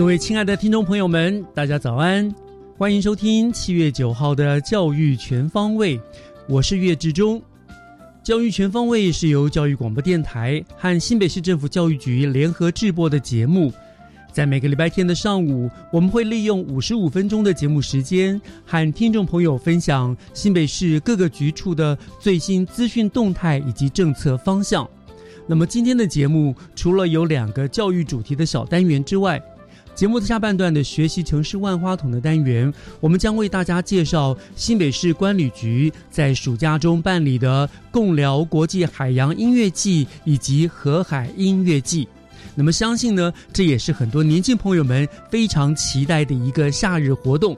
[0.00, 2.34] 各位亲爱的听众朋友们，大家早安！
[2.78, 5.98] 欢迎收听七月九号的《教育全方位》，
[6.48, 7.38] 我是岳志忠。
[8.22, 13.70] 《教育全方位》是由教育广播电台和新北市政府教育局联合制播的节目。
[14.32, 24.88] 在每个礼拜天的上午，我们会利用五十五分钟的节目时间，和听众朋友分享新北市各个局处的最新资讯动态以及政策方向。
[25.46, 29.38] 那么今天的节目除了有两个教育主题的小单元之外，
[30.00, 42.08] 节目的下半段的学习城市万花筒的单元，我们将为大家介绍新北市关旅局在暑假中办理的共聊国际海洋音乐季以及河海音乐季。
[42.54, 47.54] 那么相信呢，这也是很多年轻朋友们非常期待的一个夏日活动。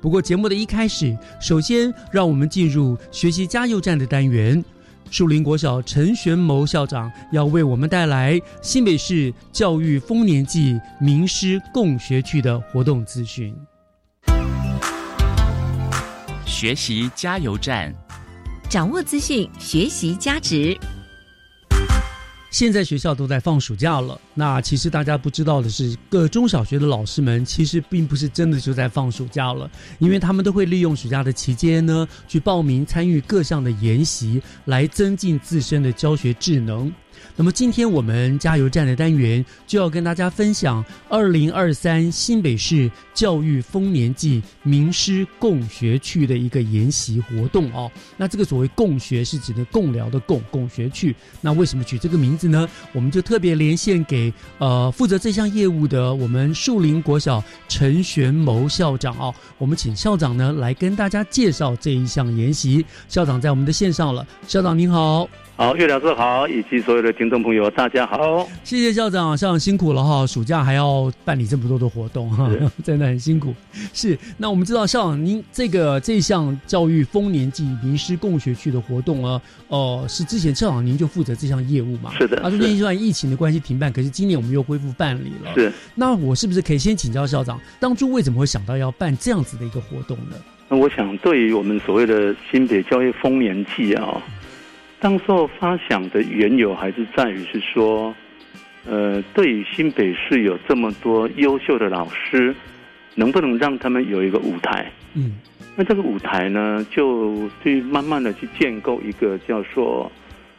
[0.00, 4.64] 不过节目的一开始，首先让我们进入学习加油站的单元。
[5.12, 13.54] 树林国小陈玄谋校长要为我们带来新北市教育丰年祭名师共学区的活动资讯。
[16.46, 17.94] 学习加油站，
[18.70, 20.74] 掌握资讯，学习加值。
[22.52, 29.68] 现在学校都在放暑假了，那其实大家不知道的是，各中小学的老师们其实并不是真的就在放暑假了，
[29.98, 36.92] 因为他们都会利用暑假的期间呢，去报名参与各项的研习，来增进自身的教学智能。
[37.36, 47.90] 那么今天我们加油站的单元就要跟大家分享二零二三新北市教育丰年祭名师共学区的一个研习活动哦。
[48.16, 51.14] 那这个所谓共学是指的共聊的共共学区。
[51.40, 52.68] 那为什么取这个名字呢？
[52.92, 59.34] 我们就特别连线给呃负责这项业务的我们树林国小陈玄谋校长哦。
[59.58, 62.84] 我们请校长呢来跟大家介绍这一项研习。
[63.08, 65.28] 校长在我们的线上了，校长您好。
[65.62, 68.48] 好，岳老师好，以及所有的听众朋友，大家好。
[68.64, 72.50] 谢谢校长，校长辛苦了哈，暑假还要办理这么多的活动哈，
[72.82, 73.54] 真的很辛苦。
[73.92, 82.12] 是，那我们知道校长您这个这项教育丰年祭名师共学区的活动啊，哦，是之前校长您就负责这项业务嘛？
[82.18, 82.42] 是的。
[82.42, 85.54] 啊，中间一段疫情的关系停办，可是今年我们又恢复办理了。
[85.54, 85.72] 是。
[85.94, 90.34] 那我是不是可以先请教校长，当初为什么会想到要办这样子的一个活动呢？
[90.68, 94.20] 那我想，对于我们所谓的新北教育丰年祭啊。
[95.02, 98.14] 当时候发想的缘由还是在于是说，
[98.86, 102.54] 呃，对于新北市有这么多优秀的老师，
[103.16, 104.88] 能不能让他们有一个舞台？
[105.14, 105.32] 嗯，
[105.74, 110.10] 那这个舞台呢，就去慢慢的去建构一个叫做，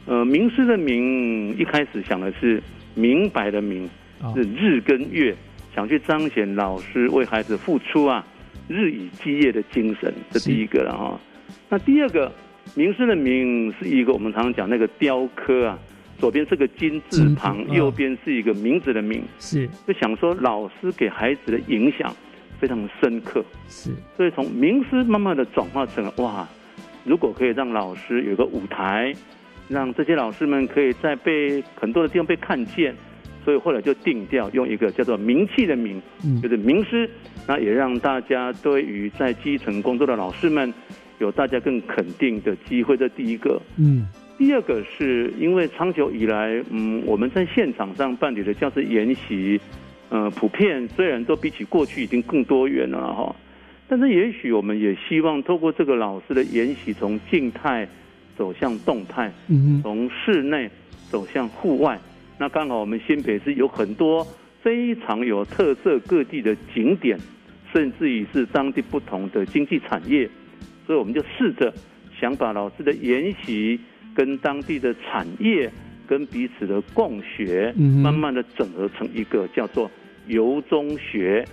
[0.08, 2.62] 呃，名师的名，一开始想的是
[2.96, 3.90] 明白的明，
[4.36, 5.34] 是日跟月，
[5.74, 8.26] 想去彰显老师为孩子付出啊，
[8.68, 11.18] 日以继夜的精神，这第一个了哈。
[11.70, 12.30] 那第二个。
[12.76, 15.78] 名师的名是一个我们常常讲那个雕刻啊，
[16.18, 19.70] 左边是个金字旁，右边是一个名字的名，是。
[19.86, 22.16] 就想说老师给孩子的影响
[22.60, 23.92] 非常深刻，是。
[24.18, 26.48] 所以从名师慢慢的转化成哇，
[27.04, 29.14] 如果可以让老师有个舞台，
[29.68, 32.96] 让这些老师们可以在被很多的地方被看见，
[33.46, 36.02] 所以后来就定调用一个叫做名气的名，
[36.42, 37.08] 就是名师，
[37.48, 40.74] 那也让大家对于在基层工作的老师们。
[41.20, 43.62] 有大家更肯定的机会，这第一个。
[43.78, 44.08] 嗯，
[44.38, 49.60] 第二个是因为长久以来，嗯，我们在现场上办理的教师研习，
[50.10, 53.36] 呃，普遍虽然都比起过去已经更多元了哈，
[53.88, 57.88] 但是也许我们也希望透过这个老师的研习，从静态
[58.36, 60.70] 走向动态，嗯从室内
[61.10, 62.00] 走向户外，
[62.38, 64.26] 那刚好我们新北市有很多
[64.62, 67.18] 非常有特色各地的景点，
[67.72, 70.28] 甚至于是当地不同的经济产业，
[70.86, 71.74] 所以我们就试着
[72.20, 73.80] 想把老师的研习
[74.16, 75.72] 跟当地的产业
[76.08, 79.90] 跟彼此的共学，慢慢的整合成一个叫做
[80.28, 81.46] 由中学、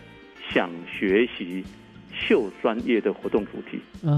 [0.53, 1.65] 想学习、
[2.12, 3.81] 秀专业的活动主题。
[4.06, 4.12] 啊，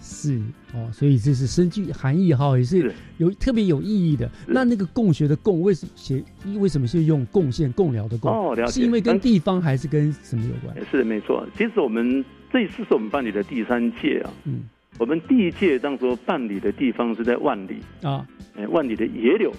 [0.00, 0.40] 是
[0.74, 4.28] 哦，所以这是深具含义哈，也是是有特别有意义的。
[4.46, 6.22] 那那个共学的共，为什么写？
[6.58, 8.30] 为什么是用贡献、共聊的共？
[8.30, 10.76] 哦了解是因为跟嗯地方还是跟什么有关？
[10.90, 14.30] 是没错，其实我们这一次是我们办理的第三届啊。
[14.44, 14.62] 嗯。
[14.96, 18.24] 我们第一届当时候办理的地方是在万里，啊。
[18.56, 19.52] 哎，万里的野柳，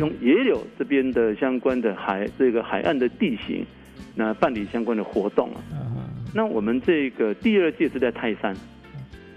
[0.00, 3.64] 用野柳这边的相关的海这个海岸的地形，
[4.16, 5.62] 那办理相关的活动啊。
[6.34, 8.52] 那我们这个第二届是在泰山，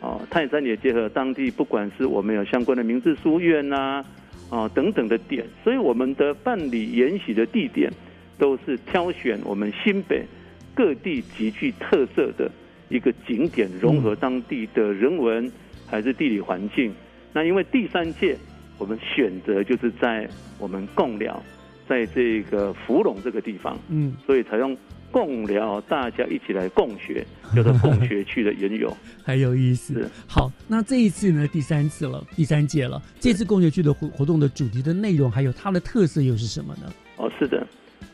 [0.02, 4.04] 哦，泰山也结合当地，不管是我们有相关的明治书院呐、
[4.50, 7.94] 啊，等等的点，所以我们的办理研习的地点
[8.40, 10.26] 都是挑选我们新北
[10.74, 12.50] 各地极具特色的
[12.90, 15.52] 一个景点，融合当地的人文
[15.88, 16.94] 还是地理环境。
[17.34, 18.38] 那因为第三届
[18.78, 21.42] 我们选择就是在我们贡寮，
[21.88, 24.76] 在这个福隆这个地方，嗯，所以采用
[25.12, 28.96] 共聊，大家一起来共学， 叫做共学区的缘由。
[29.24, 30.10] 很有意思。
[30.28, 33.02] 好，那这一次呢，第三次了，第三届了。
[33.20, 36.92] 这次共学区的活活动的主题的内容，还有它的特色又是什么呢？
[37.18, 37.68] 哦，是的，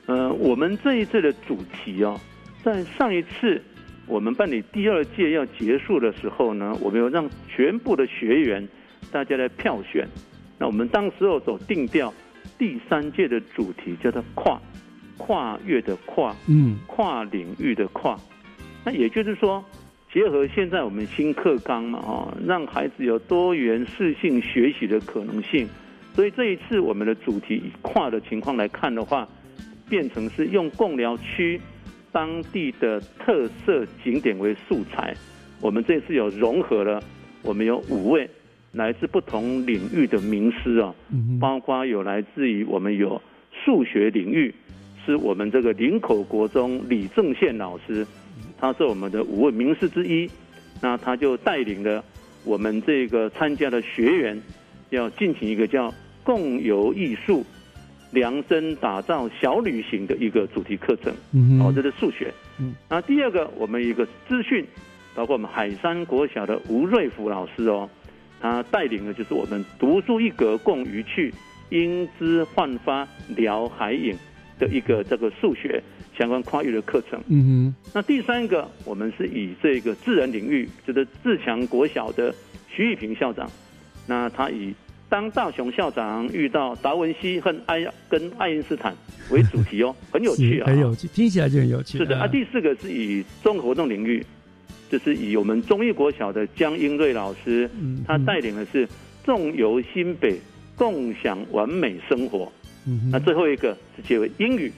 [0.06, 2.20] 呃，我们这一次的主题哦，
[2.64, 3.62] 在上一次
[4.12, 8.68] 我们办理第二届要结束的时候呢，我们有让全部的学员
[9.10, 10.06] 大家来票选。
[10.60, 12.14] 那我们当时候所定调
[12.60, 14.62] 第三届的主题叫做跨
[15.18, 18.20] 跨越的跨，嗯跨领域的跨。
[18.84, 19.64] 那也就是说，
[20.12, 25.66] 结合现在我们新课纲嘛，哦，让孩子有多元适性学习的可能性。
[26.14, 29.26] 所以这一次我们的主题以跨的情况来看的话，
[29.88, 31.62] 变成是用共疗区
[32.12, 35.16] 当地的特色景点为素材。
[35.60, 37.02] 我们这次有融合了，
[37.42, 38.30] 我们有五位
[38.72, 43.22] 来自不同领域的名师啊、嗯包括有来自于我们有
[43.64, 44.54] 数学领域，
[45.06, 48.06] 是我们这个林口国中李正宪老师，
[48.58, 50.30] 他是我们的五位名师之一。
[50.82, 52.04] 那他就带领了
[52.44, 54.42] 我们这个参加的学员，
[54.90, 55.94] 要进行一个叫
[56.24, 57.46] “共游艺术，
[58.12, 61.12] 量身打造小旅行”的一个主题课程。
[61.12, 62.32] 哦，嗯哦这是数学。
[62.60, 64.66] 嗯，那第二个，我们一个资讯，
[65.16, 67.90] 包括我们海山国小的吴瑞福老师哦，
[68.40, 71.34] 他带领的就是我们独树一格共渔趣，
[71.70, 74.16] 英姿焕发聊海影
[74.60, 75.82] 的一个这个数学
[76.18, 77.20] 相关跨越的课程。
[77.30, 82.34] 嗯那第三个，我们是以这个自然领域，就是自强国小的
[82.70, 83.50] 徐玉平校长，
[84.06, 84.74] 那他以
[85.12, 88.96] 当大雄校长遇到达文西和爱跟爱因斯坦
[89.30, 91.98] 为主题哦，很，有趣啊，很有趣，听起来就很有趣。
[91.98, 94.26] 是的，啊，第四个是以综合活动领域，
[94.90, 98.88] 就是以我们中艺国小的江英瑞老师，嗯他带领的是
[99.26, 100.40] 纵游新北，
[100.78, 102.50] 共享完美生活。
[102.88, 104.72] 嗯哼那最后一个是结为英语，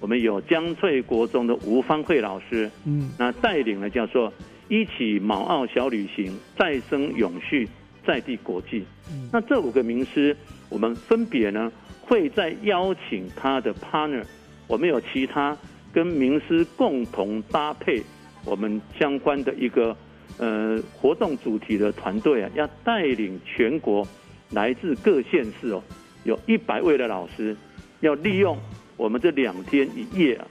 [0.00, 4.32] 我们有江翠国中的吴芳慧老师，嗯那带领了叫做
[4.68, 7.68] 一起卯澳小旅行，再生永续，
[8.06, 8.84] 在地国际。
[9.10, 10.36] 嗯那这五个名师，
[10.68, 11.70] 我们分别呢
[12.00, 14.24] 会再邀请他的 partner，
[14.66, 15.56] 我们有其他
[15.92, 18.02] 跟名师共同搭配
[18.44, 19.96] 我们相关的一个
[20.38, 24.06] 呃活动主题的团队啊，要带领全国
[24.50, 25.82] 来自各县市哦，
[26.24, 27.56] 有一百位的老师，
[28.00, 28.56] 要利用
[28.96, 30.46] 我们这两天一夜啊，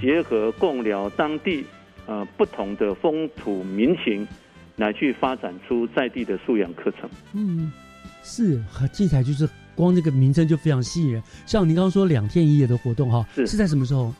[0.00, 1.64] 结合共聊当地
[2.06, 4.26] 呃不同的风土民情，
[4.80, 7.08] 来去发展出在地的素养课程。
[7.34, 7.70] 嗯，
[8.24, 11.22] 是，很精彩，就是光这个名称就非常吸引人。
[11.46, 14.12] 像您刚刚说两天一夜的活动哈，是是在什么时候？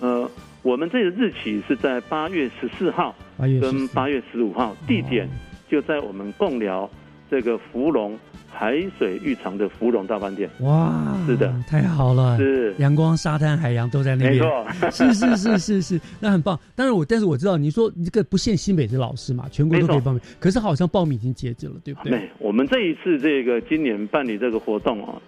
[0.00, 0.30] 呃，
[0.62, 5.28] 我们这个日期是在八月十四号八月跟14八月十五号，地点
[5.68, 6.88] 就在我们共寮
[7.30, 8.18] 这个芙蓉
[8.50, 10.48] 海水浴场的芙蓉大饭店。
[10.60, 14.42] 哇，是的，太好了，是，阳光、沙滩、海洋都在那没边。
[14.42, 16.58] 错， 是是是是是，那很棒。
[16.74, 20.20] 但是我，但是我知道你说你这个不限新北的老师嘛，全国都可以报名。
[20.38, 22.12] 可是好像报名已经截止了，对不对？
[22.12, 25.20] 没，我们这一次这个今年办理这个活动啊，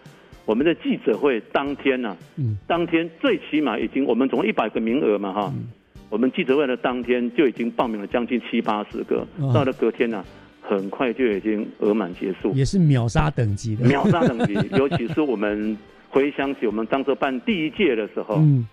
[0.45, 5.67] 我们的记者会当天呢、嗯当天最起码已经我们总共一百个名额嘛哈，嗯
[6.09, 10.25] 我们记者会的当天就已经报名了将近七八十个，到了隔天呢、
[10.69, 12.53] 很快就已经额满结束。
[12.53, 13.87] 也是秒杀等级的。
[13.87, 15.77] 秒杀等级， 尤其是我们
[16.09, 18.67] 回想起我们当时办第一届的时候，嗯，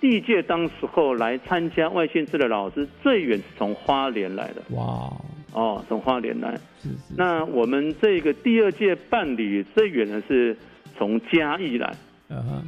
[0.00, 5.10] 第一届当时候来参加外县市的老师最远是从花莲来的哇，
[5.52, 6.58] 哦，从花莲来。
[6.82, 7.14] 是是。
[7.16, 10.56] 那我们这个第二届办理最远的是
[10.96, 11.94] 从嘉义来，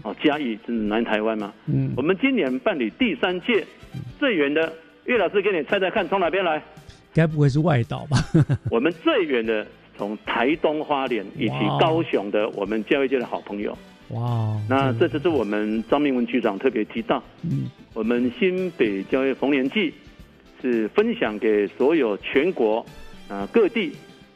[0.02, 1.52] 哦，嘉义是南台湾嘛。
[1.66, 3.66] 嗯我，们今年办理第三届
[4.18, 4.72] 最远的，
[5.06, 6.62] 岳老师给你猜猜看，从哪边来？
[7.14, 8.18] 该不会是外岛吧？
[8.70, 9.66] 我们最远的
[9.96, 13.76] 从台东花莲以及高雄的我们教育界的好朋友。
[14.08, 19.92] 哇哦，那这次是我们张明文局长特别提到，嗯我们新北教育逢年祭
[20.60, 22.84] 是分享给所有全国
[23.28, 23.92] 啊、各地，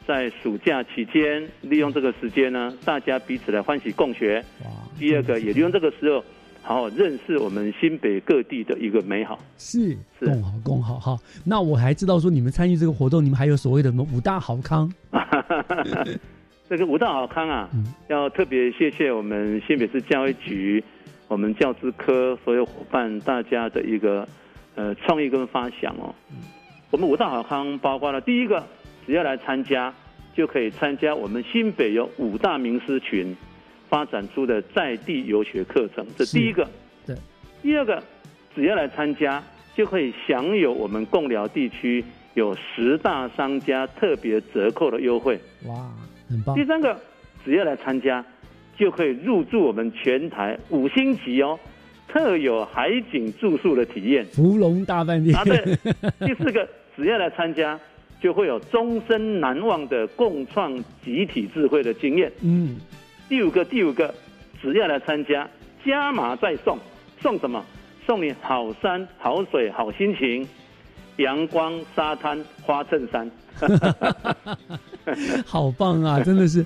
[0.07, 4.43] 在暑假期间利用这个时间呢，大家彼此来欢喜共学。
[4.63, 6.23] 哇，第二个也利用这个时候，
[6.67, 9.39] 好好认识我们新北各地的一个美好。
[9.57, 11.17] 是是共好共好哈。
[11.45, 14.91] 那我还知道说你们参与这个活动，你们还有所谓的什么五大好康，
[16.67, 20.83] 这个五大好康啊，嗯要特别谢谢我们新北市教育局、
[21.29, 24.27] 我们教资科所有伙伴大家的一个
[24.75, 26.13] 呃创意跟发想哦。
[26.91, 28.61] 我们五大好康包括了第一个，
[29.05, 29.93] 只要来参加
[30.35, 33.33] 就可以参加我们新北有五大名师群
[33.89, 36.67] 发展出的在地游学课程，这是第一个。
[37.05, 37.15] 对。
[37.61, 38.01] 第二个，
[38.55, 39.43] 只要来参加
[39.75, 42.03] 就可以享有我们共寮地区
[42.33, 45.39] 有十大商家特别折扣的优惠。
[45.65, 45.91] 哇，
[46.29, 46.97] 很棒第，三个，
[47.43, 48.23] 只要来参加，
[48.77, 51.59] 就可以入住我们全台五星级哦，
[52.07, 54.25] 特有海景住宿的体验。
[54.27, 55.57] 芙蓉大饭店啊，对。
[56.27, 57.79] 第四个，只要来参加，
[58.21, 62.31] 就会有终身难忘的共创集体智慧的经验。
[62.41, 62.77] 嗯，
[63.29, 64.13] 第五个，第五个，
[64.61, 65.47] 只要来参加，
[65.85, 66.77] 加码再送，
[67.21, 67.63] 送什么？
[68.05, 70.47] 送你好山好水好心情，
[71.17, 73.29] 阳光沙滩花衬衫。
[75.45, 76.65] 好棒啊，真的 是。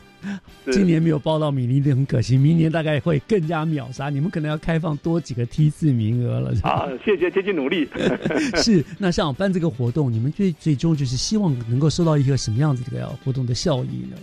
[0.71, 4.09] 今年没有报到米粒的很可惜，明年大概会更加秒杀。
[4.09, 6.53] 你们可能要开放多几个梯次名额了。
[6.61, 7.89] 好，谢谢，接近努力。
[8.61, 14.17] 是，那像我办这个活动，你们最最终就是希望能够收到一个什么样子这个活动的效益呢？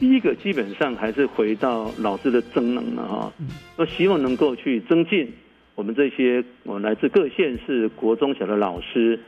[0.00, 3.32] 第一个基本上还是回到老师的增能了哈。
[3.38, 5.30] 嗯，都希望能够去增进
[5.74, 9.20] 我们这些我来自各县市国中小的老师，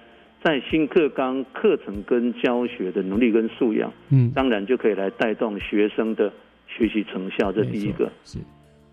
[0.42, 6.32] 在新课纲课程跟教学的能力跟素养，嗯，当然就可以来带动学生的
[6.66, 8.10] 学习成效，这第一个。
[8.24, 8.38] 是，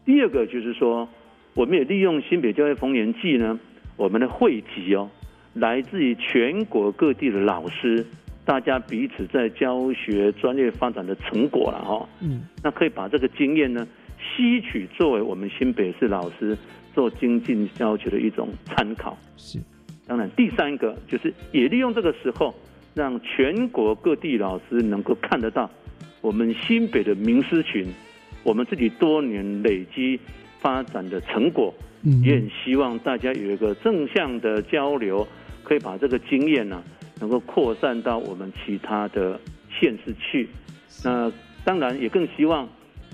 [0.06, 1.08] 第二个就是说，
[1.54, 3.58] 我们也利用新北教育逢年季呢，
[3.96, 5.10] 我们的汇集哦，
[5.54, 8.06] 来自于全国各地的老师，
[8.50, 13.88] 大家彼此在教学专业发展的成果了哈、嗯，那可以把这个经验呢，
[14.18, 16.58] 吸取作为我们新北市老师
[16.92, 19.16] 做精进教学的一种参考。
[19.38, 19.60] 是，
[20.08, 22.52] 当然，第三个就是也利用这个时候，
[22.96, 25.70] 让全国各地老师能够看得到
[26.20, 27.86] 我们新北的名师群，
[28.42, 30.20] 我们自己多年累积
[30.60, 35.28] 发展的成果，嗯，也很希望大家有一个正向的交流，
[35.62, 36.82] 可以把这个经验呢、
[37.20, 40.48] 能够扩散到我们其他的县市去。
[41.04, 41.32] 那
[41.64, 42.68] 当然也更希望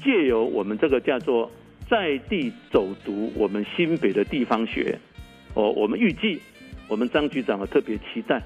[0.03, 1.51] 借由我们这个叫做
[1.89, 4.97] 在地走读我们新北的地方学，
[5.53, 6.39] 哦，我们预计
[6.87, 8.41] 我们张局长啊特别期待，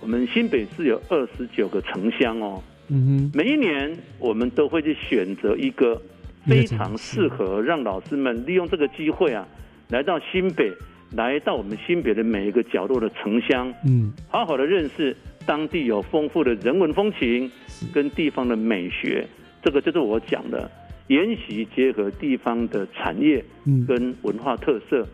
[0.00, 6.00] 我们新北市有二十九个城乡哦，嗯哼，每一年我们都会去选择一个
[6.46, 9.46] 非常适合让老师们利用这个机会啊，
[9.88, 10.72] 来到新北，
[11.12, 17.50] 来到我们新北的每一个角落的城乡，嗯，好好的认识当地有丰富的人文风情
[17.92, 19.26] 跟地方的美学，
[19.62, 20.70] 这个就是我讲的
[21.08, 25.04] 研习结合地方的产业嗯，跟文化特色，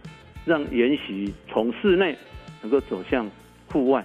[0.45, 2.15] 让研习从室内
[2.61, 3.31] 能够走向
[3.73, 4.05] 户外，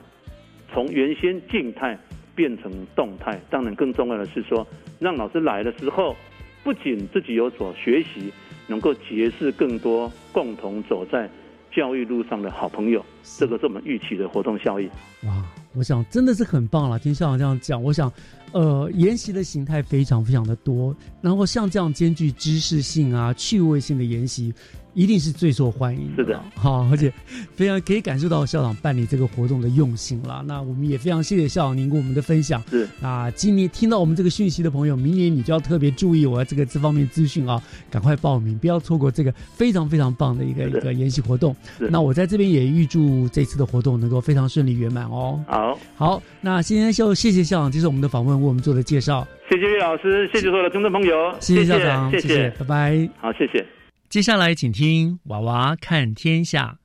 [0.71, 2.00] 从原先静态
[2.33, 3.38] 变成动态。
[3.50, 4.65] 当然，更重要的是说，
[5.00, 6.15] 让老师来的时候，
[6.63, 8.31] 不仅自己有所学习，
[8.67, 11.29] 能够结识更多共同走在
[11.72, 13.04] 教育路上的好朋友。
[13.38, 14.90] 这个是我们预期的活动效益。
[15.24, 17.00] 哇，我想真的是很棒了。
[17.00, 18.12] 听校长这样讲，我想，
[18.51, 24.54] 呃，研习的形态非常非常的多，然后像这样兼具知识性啊、趣味性的研习，
[24.93, 26.24] 一定是最受欢迎的。
[26.24, 27.12] 是的，好，而且
[27.55, 30.43] 非常可以感受到校长办理这个活动的用心了。
[30.48, 32.62] 那我们也非常谢谢校长您跟我们的分享。
[32.69, 41.55] 是那今年听到我们这个讯息的朋友，明年你就要特别注意我这个这方面资讯啊，赶快报名，不要错过这个非常非常棒的一个一个研习活动。
[41.77, 45.43] 是那我在这边也预祝这次的活动能够非常顺利圆满哦。
[45.48, 53.10] 好，好，那今天就谢谢校长接受我们的访问，为我们做的介绍，谢谢岳老师，谢谢所有的听众朋友，谢谢校长，谢谢拜拜。
[53.19, 53.81] 好，谢谢。
[54.12, 56.77] 接下来请听《娃娃看天下》。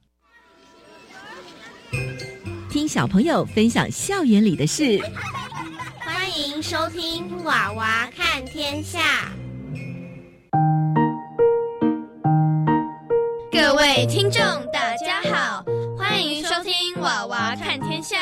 [2.71, 5.01] 听小朋友分享校园里的事。
[5.99, 9.01] 欢迎收听《娃娃看天下》。
[13.51, 14.41] 各位听众，
[14.73, 15.65] 大家好，
[15.99, 18.19] 欢迎收听《娃娃看天下》，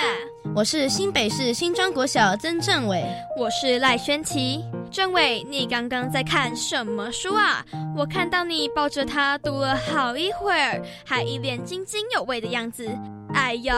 [0.57, 3.05] 我是新北市新庄国小曾正伟。
[3.37, 4.65] 我是赖宣琪。
[4.89, 7.65] 政伟，你刚刚在看什么书啊？
[7.97, 12.89] 我看到你抱着它读了好一会儿，还一脸津津有味的样子。
[13.35, 13.75] 哎呦，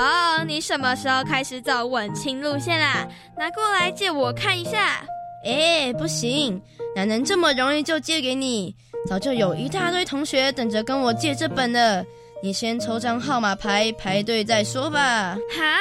[0.47, 3.09] 你什么时候开始走文青路线啦？
[3.39, 5.03] 拿过来借我看一下。
[5.47, 6.61] 哎，不行，
[6.95, 8.77] 哪能这么容易就借给你？
[9.09, 12.05] 早就有一大堆同学等着跟我借这本了。
[12.43, 15.39] 你先抽张号码牌排队再说吧。
[15.57, 15.81] 哈，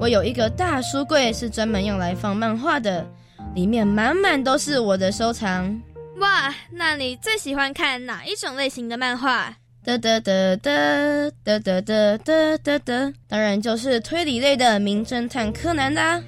[0.00, 3.06] 我有一个大书柜，是专门用来放漫画的，
[3.54, 5.78] 里面满满都是我的收藏。
[6.20, 9.54] 哇，那你最喜欢看哪一种类型的漫画？
[9.84, 16.18] 得得得得得得得得得得，当然就是推理类的《名侦探柯南》啦。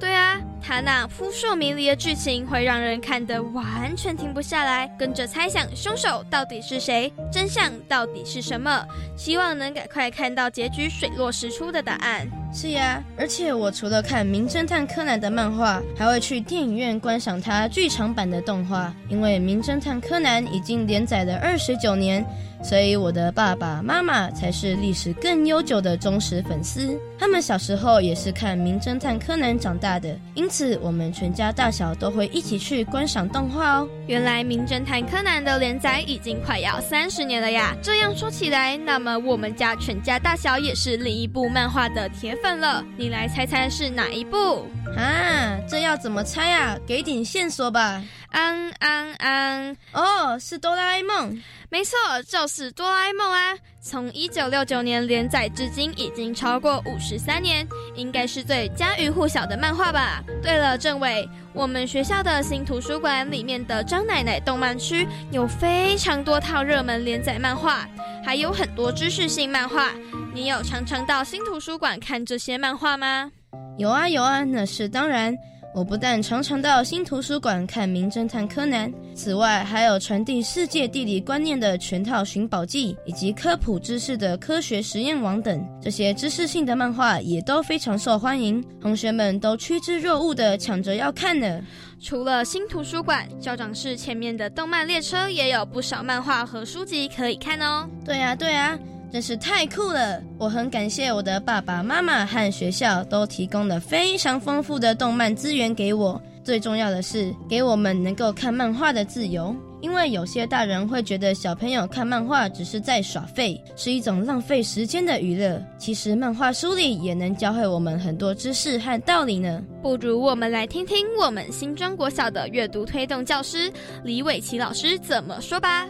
[0.00, 8.84] 对啊，他那扑朔迷离的剧情会让人看得完全停不下来，跟着猜想凶手到底是谁，真相到底是什么，
[9.16, 12.28] 希望能赶快看到结局水落石出的答案。
[12.52, 22.24] 是呀，而且我除了看《名侦探柯南》的漫画，还会去电影院观赏它剧场版的动画，因为《名侦探柯南》已经连载了二十九年。
[22.64, 33.88] 所以我的爸爸妈妈才是历史更悠久的忠实粉丝，他们小时候也是看《名侦探柯南》长大的，因此我们全家大小都会一起去观赏动画哦。
[34.06, 37.76] 原来《名侦探柯南》的连载已经快要三十年了呀！
[37.82, 42.82] 这样说起来，那么我们家全家大小也是另一部漫画的铁粉了。
[42.96, 44.66] 你来猜猜是哪一部
[44.96, 45.58] 啊？
[45.68, 46.78] 这要怎么猜啊？
[46.86, 48.02] 给点线索吧。
[48.30, 49.76] 安安安！
[49.92, 51.40] 哦，是哆啦 A 梦。
[51.74, 51.96] 没错，
[52.28, 53.52] 就是哆啦 A 梦啊！
[53.80, 60.22] 从一九六九年连载至今，已经超过五十三年，应该是最家喻户晓的漫画吧。
[60.40, 67.88] 对了，政委，我们学校的新图书馆里面的张奶奶动漫区有非常多套热门连载漫画，
[68.24, 69.90] 还有很多知识性漫画。
[70.32, 73.32] 你有常常到新图书馆看这些漫画吗？
[73.78, 75.36] 有啊有啊，那是当然。
[75.74, 85.66] 我不但常常到新图书馆看《名侦探柯南》，此外还有传递世界地理观念的全套寻宝记，以及科普知识的科学实验网等。
[85.82, 91.60] 这些知识性的漫画也都非常受欢迎，同学们都趋之若鹜的抢着要看呢。
[92.00, 97.88] 除了新图书馆，校长室前面的动漫列车也有不少漫画和书籍可以看哦。
[98.04, 98.78] 对啊，对啊。
[99.14, 100.20] 真是太酷了！
[100.38, 106.20] 我很感谢我的爸爸妈妈和学校都提供了非常丰富的动漫资源给我。
[106.42, 109.54] 最重要的是，给我们能够看漫画的自由。
[109.80, 115.62] 因为有些大人会觉得小朋友看漫画只是在耍废，是一种浪费时间的娱乐。
[115.78, 119.62] 其实漫画书里也能教会我们很多知识和道理呢。
[119.80, 123.72] 不如我们来听听我们新庄国小的阅读推动教师
[124.02, 125.86] 李伟奇老师怎么说吧。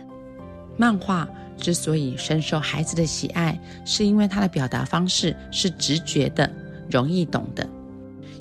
[0.76, 1.26] 漫画。
[1.56, 6.50] 之所以深受孩子的喜爱，是因为他的表达方式是直觉的、
[6.90, 7.68] 容易懂的，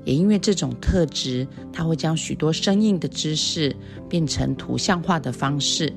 [0.04, 3.76] 也因为这种特质，它会将许多生硬的知识
[4.10, 5.93] 变成图像化的方式，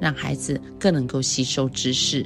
[0.00, 2.24] 让孩子更能够吸收知识。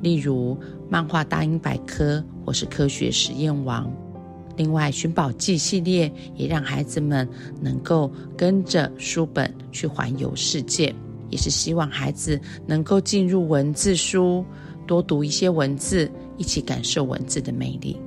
[0.00, 0.56] 例如，
[0.88, 3.86] 漫画《大英百科》或是《科学实验王》，
[4.56, 7.28] 另外《寻宝记》系列也让孩子们
[7.60, 10.94] 能够跟着书本去环游世界。
[11.32, 14.44] 也是希望孩子能够进入文字书，
[14.86, 18.00] 多读一些文字，一起感受文字的魅力。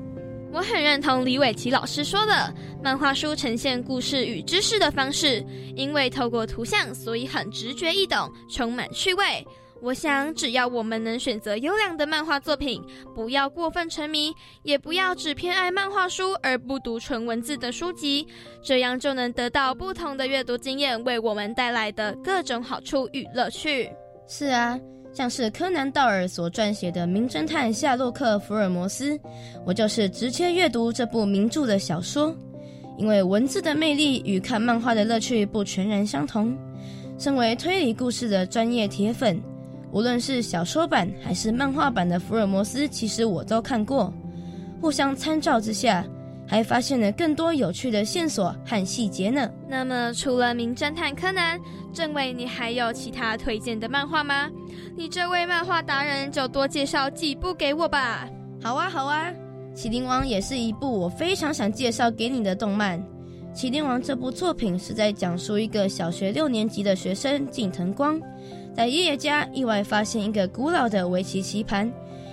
[0.54, 5.44] 我很认同李伟奇老师说的，漫画书呈现故事与知识的方式，
[5.76, 9.46] 因为透过图像，所以很直觉易懂，充满趣味。
[9.86, 12.82] 我想，只要我们能选择优良的漫画作品，
[13.14, 18.26] 不要过分沉迷，也不要只偏爱漫画书而不读纯文字的书籍，
[18.64, 23.88] 这样就能得到不同的阅读经验，为我们带来的各种好处与乐趣。
[24.28, 24.76] 是啊，
[25.14, 29.16] 像是柯南道尔所撰写的《名侦探夏洛克·福尔摩斯》，
[29.68, 32.36] 我就是直接阅读这部名著的小说，
[32.98, 36.58] 因为文字的魅力与看漫画的乐趣不全然相同。
[37.20, 39.40] 身为推理故事的专业铁粉。
[39.96, 44.14] 无论是小说版还是漫画版的福尔摩斯，其实我都看过。
[44.82, 46.06] 互相参照之下，
[46.46, 49.50] 还发现了更多有趣的线索和细节呢。
[49.70, 51.58] 那么，除了《名侦探柯南》，
[51.94, 54.52] 政委，你还有其他推荐的漫画吗？
[54.98, 58.28] 你这位漫画达人，就多介绍几部给我吧。
[58.62, 59.32] 好啊，好啊，
[59.80, 63.00] 《麒麟王》也是一部我非常想介绍给你的动漫。
[63.58, 68.20] 《麒麟王》这部作品是在讲述一个小学六年级的学生近藤光，
[68.76, 71.92] 在爷爷家意外发现一个古老的围棋棋盘，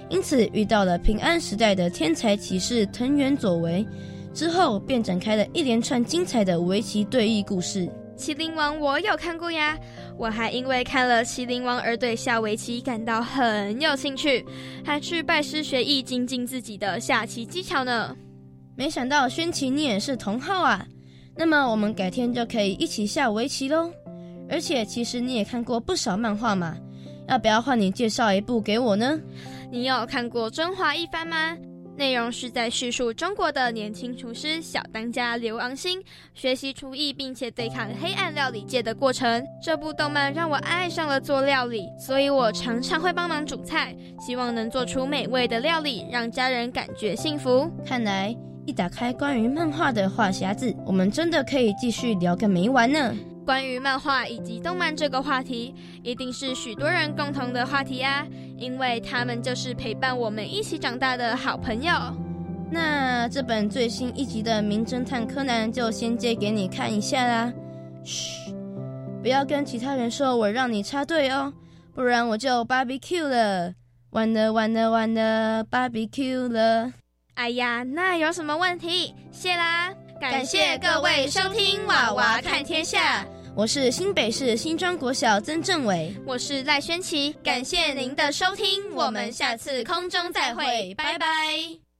[0.08, 3.86] 因此遇到了平安时代的天才棋士藤原佐为，
[4.34, 7.86] 之后便展开了一连串精彩的围棋对弈故事。
[8.18, 9.78] 《麒麟王》我有看过呀，
[10.18, 14.44] 我还因为看了《麒麟王》而对下围棋感到很有兴趣，
[14.84, 18.16] 还去拜师学艺，精进自己的下棋技巧呢。
[18.76, 20.86] 没想到轩奇你也是同好啊！
[21.36, 23.90] 那么我们改天就可以一起下围棋喽。
[24.52, 26.76] 而且其实你也看过不少漫画嘛，
[27.26, 29.18] 要不要换你介绍一部给我呢？
[29.70, 31.56] 你有看过《中华一番》吗？
[31.96, 36.02] 内容是在叙述中国的年轻厨师小当家刘昂星
[36.34, 39.44] 学习厨艺，并且对抗黑暗料理界的过程。
[39.62, 47.70] 这部动漫让我爱上了做料理，所以我常常会帮忙煮菜，希望能做出美味的料理，让家人感觉幸福。
[47.86, 48.36] 看来。
[48.64, 53.12] 一打开关于漫画的话匣子，我们真的可以继续聊个没完呢。
[53.44, 58.26] 关于漫画以及动漫这个话题，一定是许多人共同的话题啊，
[58.56, 61.92] 因为他们就是陪伴我们一起长大的好朋友。
[62.70, 67.52] 那这本最新一集的《名侦探柯南》就先借给你看一下啦。
[68.04, 68.54] 嘘，
[69.22, 71.52] 不要跟其他人说我让你插队哦，
[71.94, 73.74] 不然我就 barbecue 了。
[74.10, 76.92] 完了完了完了，barbecue 了。
[77.34, 79.14] 哎呀，那有什么问题？
[79.30, 79.92] 谢啦！
[80.30, 83.24] 感谢各位收听《娃娃看天下》，
[83.56, 91.91] 我是新北市新庄国小曾正伟，我是赖宣琪，感谢您的收听，我们下次空中再会，拜拜。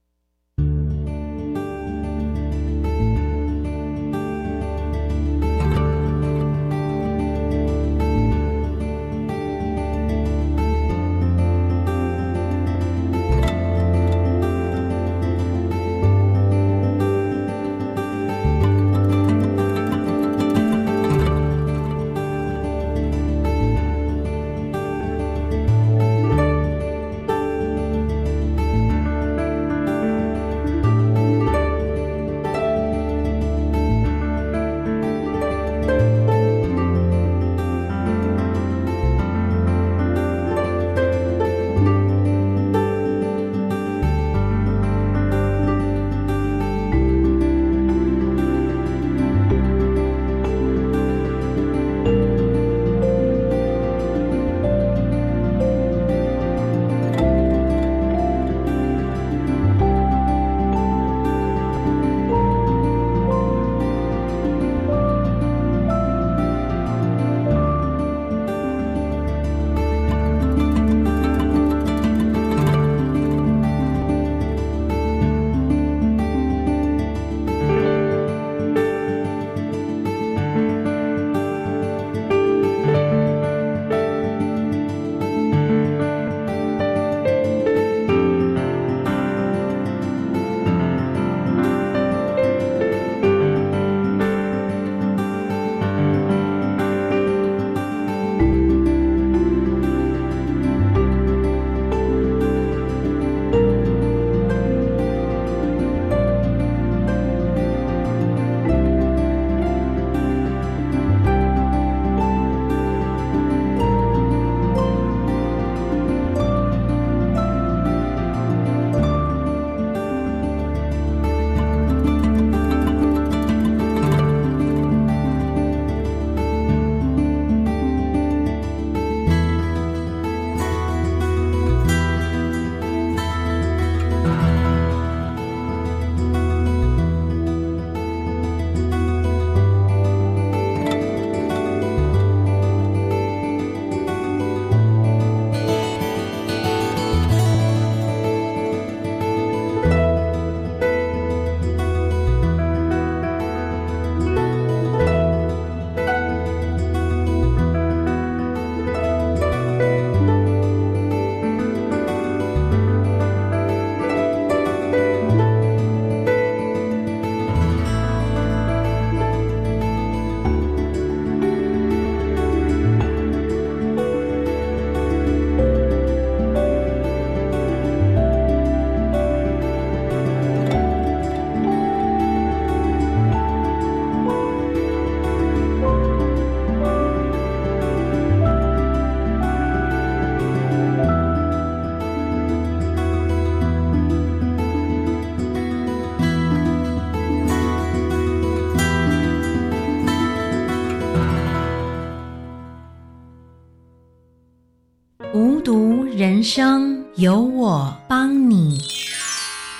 [206.43, 208.81] 人生有我帮你，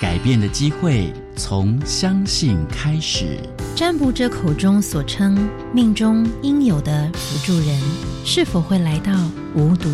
[0.01, 3.37] 改变的机会从相信开始。
[3.75, 5.37] 占卜者口中所称
[5.75, 7.83] 命中应有的辅助人，
[8.25, 9.13] 是否会来到
[9.57, 9.91] 无毒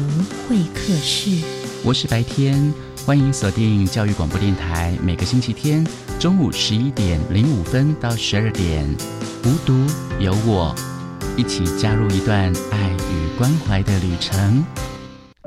[0.46, 1.42] 会客室？
[1.82, 2.70] 我是白天，
[3.06, 5.82] 欢迎锁定教育广播电台，每个星期天
[6.20, 8.86] 中午十一点零五分到十二点，
[9.42, 9.72] 无毒
[10.20, 10.74] 有我，
[11.34, 14.62] 一起加入一段爱与关怀的旅程。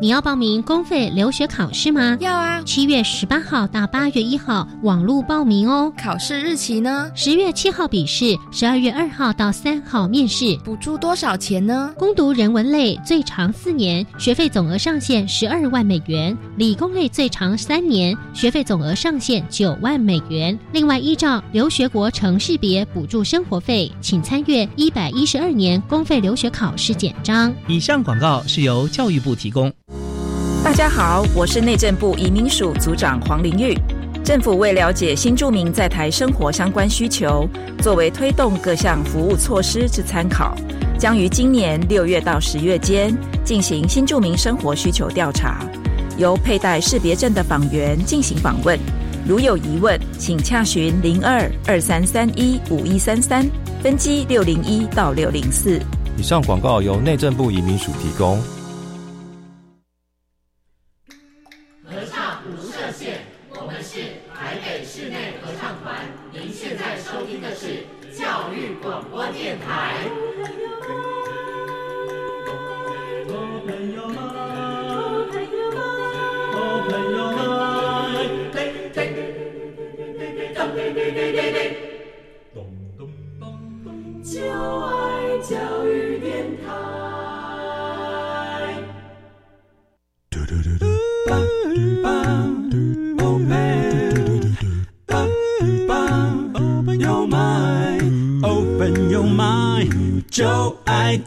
[0.01, 2.17] 你要报名公费留学考试吗？
[2.19, 2.59] 要啊！
[2.65, 5.93] 七月十八号到八月一号网络报名哦。
[5.95, 7.11] 考试日期呢？
[7.13, 10.57] 十月七号笔试，十二月二号到三号面试。
[10.65, 11.93] 补助多少钱呢？
[11.99, 20.57] 攻读人文类最长四年，学费总额上限十二万美元；理工类最长三年，学费总额上限九万美元。
[20.71, 27.53] 另外，依照留学国城市别补助生活费，请参阅一百一十二年公费留学考试简章。
[27.67, 29.71] 以上广告是由教育部提供。
[30.71, 33.77] 大家好，我是内政部移民署组长黄玲玉。
[34.23, 37.45] 政府为了解新住民在台生活相关需求，
[37.79, 40.55] 作为推动各项服务措施之参考，
[40.97, 45.59] 将于今年六月到十月间进行新住民生活需求调查，
[46.17, 48.79] 由佩戴识别证的访员进行访问。
[49.27, 53.45] 如有疑问，请洽询零二二三三一五一三三
[53.83, 55.81] 分机六零一到六零四。
[56.17, 58.41] 以上广告由内政部移民署提供。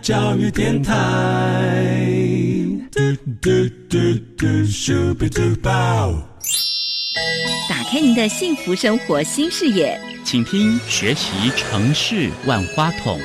[0.03, 0.93] 教育电台，
[7.69, 9.99] 打开您的幸福生活新视野，
[10.35, 13.21] 请听学习城市万花筒。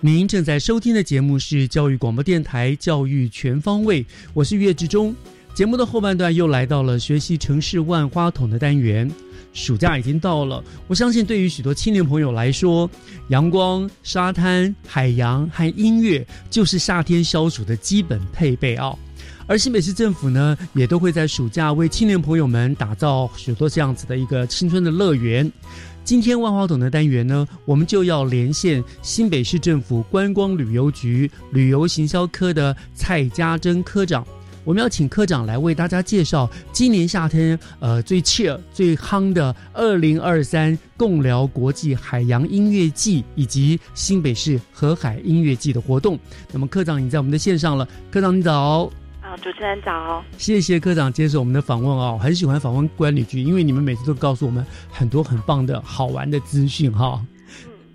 [0.00, 5.12] 您正在收听的节目是教育广播电台《教育全方位》，我是岳志忠。
[5.54, 9.10] 节目的后半段又来到了学习城市万花筒的单元。
[9.52, 12.88] 暑假已经到了，我相信对于许多青年朋友来说，
[13.26, 18.96] 阳光、沙滩、海洋和音乐就是夏天消暑的基本配备哦。
[19.48, 25.50] 而新北市政府呢，也都会在暑假为青年朋友们打造许多这样子的一个青春的乐园。
[26.04, 34.22] 今天万花筒的单元呢，我们就要连线新北市政府观光旅游局旅游行销科的蔡家珍科长。
[34.64, 46.18] 我们要请科长来为大家介绍今年夏天呃最 cheer 最夯的二零二三共聊国际海洋音乐季以及新北市河海音乐季的活动。
[46.52, 48.90] 那么科长已经在我们的线上了，科长你早。
[49.38, 50.22] 主持人早。
[50.36, 57.20] 谢谢科长接受我们的访问哦，很喜欢访问管理局，因为你们每次都告诉我们很多很棒的好玩的资讯哈。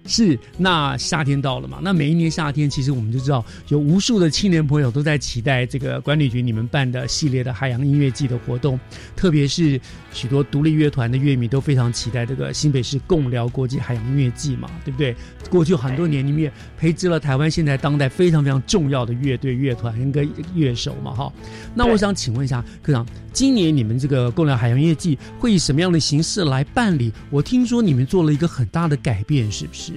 [0.06, 1.80] 是，那夏天到了嘛？
[1.82, 8.80] 那每一年夏天，其实我们就知道有无数的青年朋友都在期待这个管理局你们办的系列的海洋音乐季的活动，
[9.16, 9.80] 特别是
[10.12, 15.16] 许多独立乐团的乐迷都非常期待这个新北市共聊国际海洋音乐季嘛，对不对？
[15.50, 21.32] 过去很多年里面培植了台湾现在当代非常非常重要的乐队、乐团跟乐手嘛，哈。
[21.74, 27.13] 那我想请问一下科长，今年你们这个共聊海洋音乐季会以什么样的形式来办理？
[27.30, 29.93] 我听说你们做了一个很大的改变，是不是？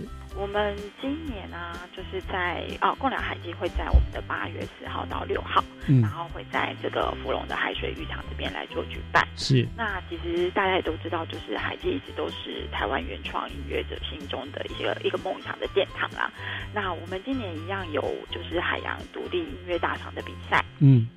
[0.46, 9.26] 我们今年啊，就是在哦，共良海基会在我们的八月四号到六号，嗯，然后会在这个芙蓉的海水浴场这边来做举办。
[9.34, 9.66] 是。
[9.76, 16.30] 那其实大家也都知道，就是海基一直都是台湾原创音乐者心中的一个一个梦想的殿堂啦。
[16.72, 20.64] 那我们今年一样有就是海洋独立音乐大赏的比赛。
[20.78, 21.08] 嗯。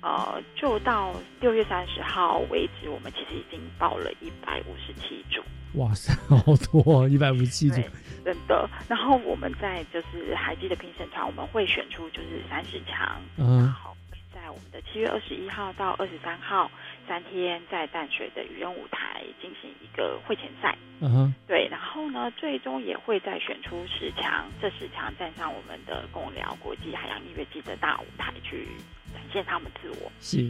[0.00, 5.42] 那呃，就到六月三十号为止，我们其实已经报了一百五十七组。
[5.74, 7.80] 哇塞，好多一百五十七组。
[8.24, 13.96] 真的，然后我们在就是海基的评审团，我们会选出就是三十强，然后
[14.34, 16.70] 在我们的七月二十一号到二十三号
[17.06, 28.66] 三天，在淡水的渔人舞台进行一个会前赛，嗯哼，对，然后呢，最终也会再选出十强，这十强站上我们的共聊国际海洋音乐季的大舞台去
[29.16, 30.48] 展现他们自我，是。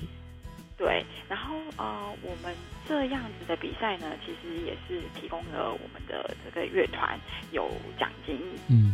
[0.77, 2.55] 对，然后呃，我们
[2.87, 7.19] 这样子的比赛呢，其实也是提供了我们的这个乐团
[7.51, 8.93] 有奖金，嗯，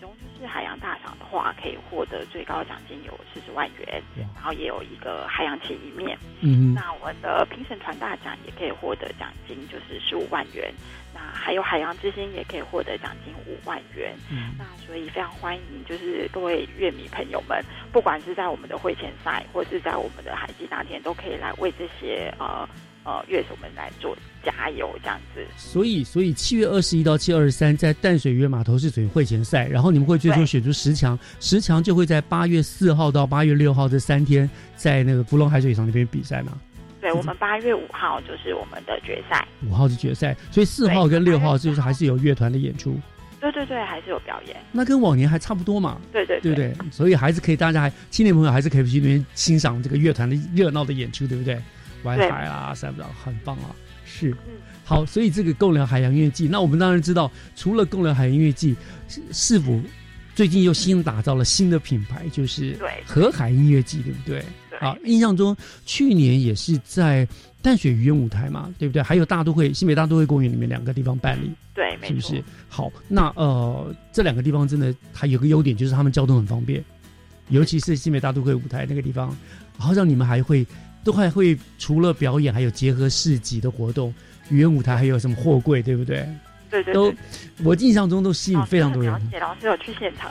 [0.00, 4.02] 中就是海洋大赏的话，可以获得最高奖金有四十万元，
[4.34, 6.16] 然后也有一个海洋旗一面。
[6.40, 10.72] 嗯，那我们的评审团大奖也可以获得奖金，就是十五万元。
[11.14, 14.14] 那还有海洋之星也可以获得奖金五万元。
[14.30, 22.68] 嗯，那所以非常欢迎，就是各位乐迷朋友们，不管是在我们的会前赛，或是在我们的海基那天，都可以来为这些呃
[23.08, 25.40] 呃乐手们来做加油，这样子。
[25.56, 36.52] 所以，所以七月二十一到七月二十三，在淡水渔人码头是属于会前赛，然后你们会最终选出十强，十强就会在八月四号到八月六号这三天，在那个福隆海水浴场那边比赛嘛。
[37.00, 43.00] 对，我们八月五号就是我们的决赛，五号是决赛，所以四号跟六号就是还是有乐团的演出。
[43.40, 44.56] 对对对，还是有表演。
[44.72, 46.00] 那跟往年还差不多嘛？
[46.12, 51.56] 对对对对，所以还是可以，大家还青年朋友还是可以去那边欣赏这个乐团的热闹的演出，对不对？
[52.02, 54.34] 玩海啊，三不很棒啊，是。
[54.84, 58.74] 好，所以这个共聊海洋音乐季，那我们当然知道，除了共聊海洋音乐季，
[59.32, 59.78] 是否
[60.34, 64.42] 最近又新打造了新的品牌，就是河海音乐季，对不对？
[64.80, 67.26] 啊，印象中去年也是在
[67.60, 69.02] 淡水渔园舞台嘛，对不对？
[69.02, 72.42] 还有大都会新北大都会公园里面两个地方办理，对，是不是？
[72.68, 76.82] 好，那呃，这两个地方真的还有个优点，就是他们交通很方便，
[77.48, 79.36] 尤其是新北大都会舞台那个地方，
[79.76, 80.64] 好像你们还会
[81.08, 84.12] 都还会除了表演，还有结合市集的活动，
[84.50, 86.28] 语言舞台还有什么货柜，对不对？
[86.68, 87.10] 对对，都
[87.64, 89.10] 我印象中都吸引非常多人。
[89.10, 90.30] 了解，老师有去现场，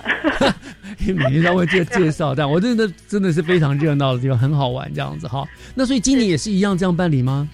[1.00, 5.44] 因为每天都会介介绍，但我真的真的是非常热闹的地方，很好玩这样子哈。
[5.74, 7.50] 那所以今年也是一样这样办理吗？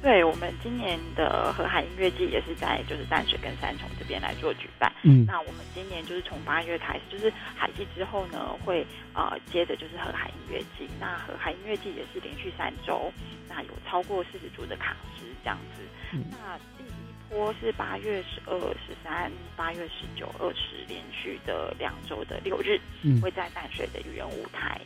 [0.00, 4.92] 对，我们今年的河海音乐季也是在就是淡水跟三重这边来做举办。
[5.02, 10.88] 嗯，那我们今年就是从八月开始，就是海季之后呢，会呃接着就是河海音乐季。
[11.00, 13.12] 那河海音乐季也是连续三周，
[13.48, 15.82] 那有超过四十组的卡司这样子。
[16.30, 18.56] 那第一波是八月十二、
[18.86, 22.80] 十三、八月十九、二十连续的两周的六日，
[23.20, 24.80] 会在淡水的语言舞台。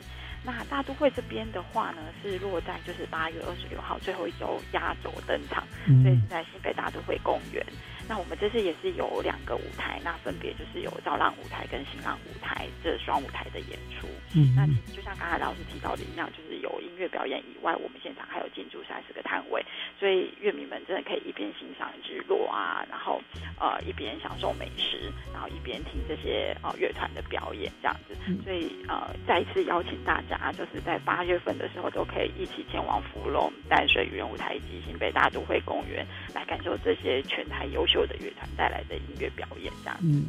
[0.44, 5.64] 那大都会这边的话呢，是落在就是八月二十六号最后一周压轴登场，
[6.02, 7.64] 所以是在新北大都会公园。
[8.12, 14.06] 那我们这次也是有两个舞台，那分别就是有造浪舞台跟新浪舞台这双舞台的演出。
[14.36, 19.64] 嗯，那就像刚才老师提到的一样，就是有音乐表演以外，我们现场还有进驻三十个摊位，
[19.98, 23.18] 所以乐迷们真的可以一边欣赏日落啊，然后
[23.58, 28.14] 呃一边享受美食，然后一边听这些呃乐团的表演这样子。
[28.44, 39.98] 所以呃再一次邀请大家，就是在八月份的时候都可以一起前往芙蓉淡水渔人舞台及新北大都会公园，来感受这些全台优秀的乐团带来的音乐表演这样。
[40.02, 40.24] 嗯，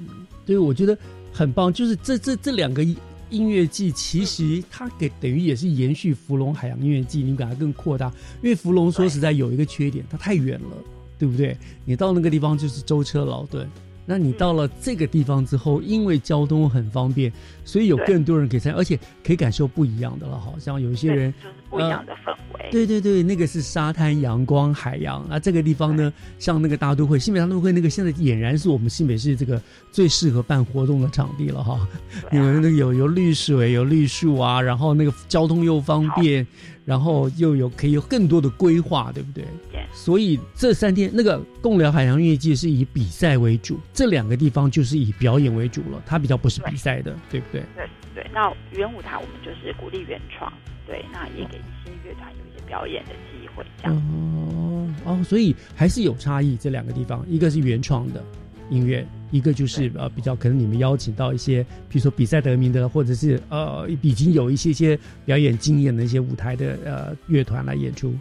[0.45, 0.97] 对，我觉得
[1.31, 2.85] 很棒，就是这这这两个。
[3.29, 10.77] 音乐季其实它给等于也是延续芙蓉海洋音乐季，你把它更扩大，因为芙蓉说实在有一个缺点，它太远了，
[11.17, 11.57] 对不对？
[11.83, 13.67] 你到那个地方就是舟车劳顿。
[14.05, 17.33] 那你到了这个地方之后，因为交通很方便，
[17.65, 20.39] 所以有更多人可以参，而且可以感受不一样的了。
[20.39, 22.69] 好像有一些人就是不一样的氛围。
[22.71, 25.39] 对对对，那个是沙滩、阳光、海洋啊。
[25.39, 31.87] 这个地方呢，像那个大都会，新北大都会那个，现在俨然是我们新北市这个最适合办活动的场地了哈。
[32.31, 36.45] 因为那个有有绿水、有绿树啊，然后那个交通又方便。
[36.85, 39.45] 然后又有可以有更多的规划，对不对？
[39.93, 47.63] 所以这三天那个共聊海洋音乐季是以比赛为主，这两个地方就是以表演为主了，它比较不是比赛的，对不对？
[47.73, 48.27] 对对。
[48.33, 50.51] 那原舞台我们就是鼓励原创，
[50.85, 53.95] 对，那也给一些乐团有一些表演的机会，这样。
[53.95, 58.23] 哦哦，所以还是有差异，这两个地方，一个是原创的。
[58.69, 68.15] 音乐一个就是呃比较可能你们邀请到一些，比如说比赛得名的，或者是呃已经有一些些表演经验的一些舞台的呃乐团来演出。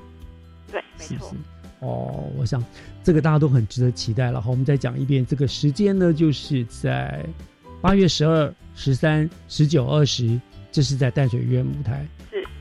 [0.71, 1.35] 对，没错。
[1.79, 2.63] 哦，我想
[3.05, 4.41] 这个大家都很值得期待了。
[4.41, 7.25] 好，我们再讲一遍，这个时间呢，就是在
[7.81, 10.39] 八月十二、十三、十九、二十，
[10.73, 12.05] 这是在淡水音乐舞台。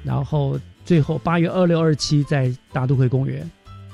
[0.04, 0.08] 是。
[0.08, 3.50] 然后最后八月二六、二七在大都会公园。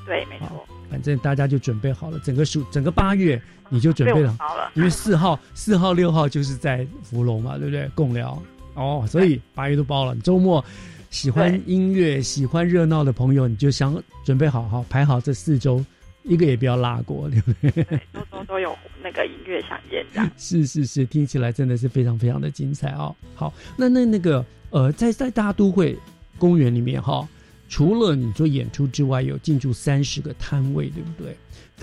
[0.06, 0.66] 对，没错。
[0.90, 4.38] 反正大家就准备好了，整个暑整个八月你就准备了，
[4.74, 7.90] 因为四号、四号、六号就是在福隆嘛，对不对？
[7.94, 8.42] 共聊
[8.74, 10.16] 哦，所以八月都包了。
[10.24, 10.64] 周末
[11.10, 15.84] 喜欢音乐、喜欢热闹的朋友，你就想准备好好排好这四周，
[16.28, 18.00] 一个也不要落过，对不对？
[18.12, 23.16] 都都都有那个音乐响宴，这样 是是是，听起来真的是非常非常的精彩哦。
[23.34, 25.98] 好，那那那个呃，在在大都会
[26.38, 27.28] 公园里面哈。
[27.70, 31.36] 除了你做演出之外，有进驻三十个摊位，对不对？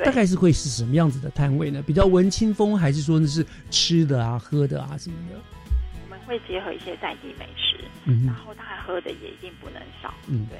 [0.03, 1.82] 大概是会是什么样子的摊位呢？
[1.86, 5.38] 比较文青风，还是说那是吃的啊、喝的啊什么的？
[6.03, 7.76] 我们会结合一些在地美食，
[8.07, 10.59] 嗯，然后当然喝的也一定不能少，嗯，对，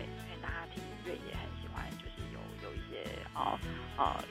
[3.35, 3.59] 哦
[3.97, 4.25] 呃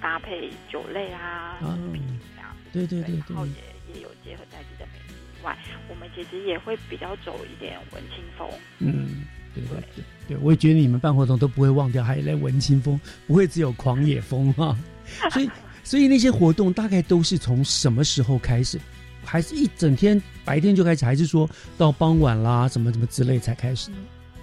[0.00, 1.92] 搭配酒类啊，嗯，
[2.34, 3.52] 这样，对对对，然后也
[3.94, 5.56] 也有结结合在地的美丽以外，
[5.88, 8.48] 我们其实也会比较走一点文青风。
[8.80, 9.24] 嗯，
[9.54, 14.76] 对对对对，我也觉得你们办活动都不会忘掉还有文青风，不会只有狂野风哈。
[15.30, 15.50] 所以
[15.84, 18.80] 所以那些活动大概都是从什么时候开始？
[19.24, 21.48] 还是一整天白天就开始，还是说
[21.78, 23.92] 到傍晚啦什么什么之类才开始？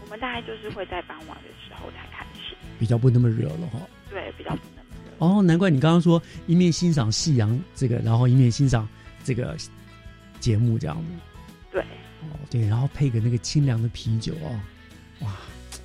[0.01, 3.79] 我们大概就是会在傍晚的时候才开始，比较不那么热了哈。
[4.29, 5.25] 对，比较不那么热。
[5.25, 8.87] 哦，难怪你刚刚说一面欣赏夕阳这个，然后一面欣赏
[9.23, 9.55] 这个
[10.39, 11.03] 节目这样子。
[11.71, 11.81] 对。
[11.81, 14.59] 哦，对，然后配个那个清凉的啤酒哦，
[15.21, 15.35] 哇。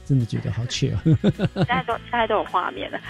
[0.06, 0.94] 真的觉得好 chill！
[1.02, 3.00] 现在都现在都有画面了，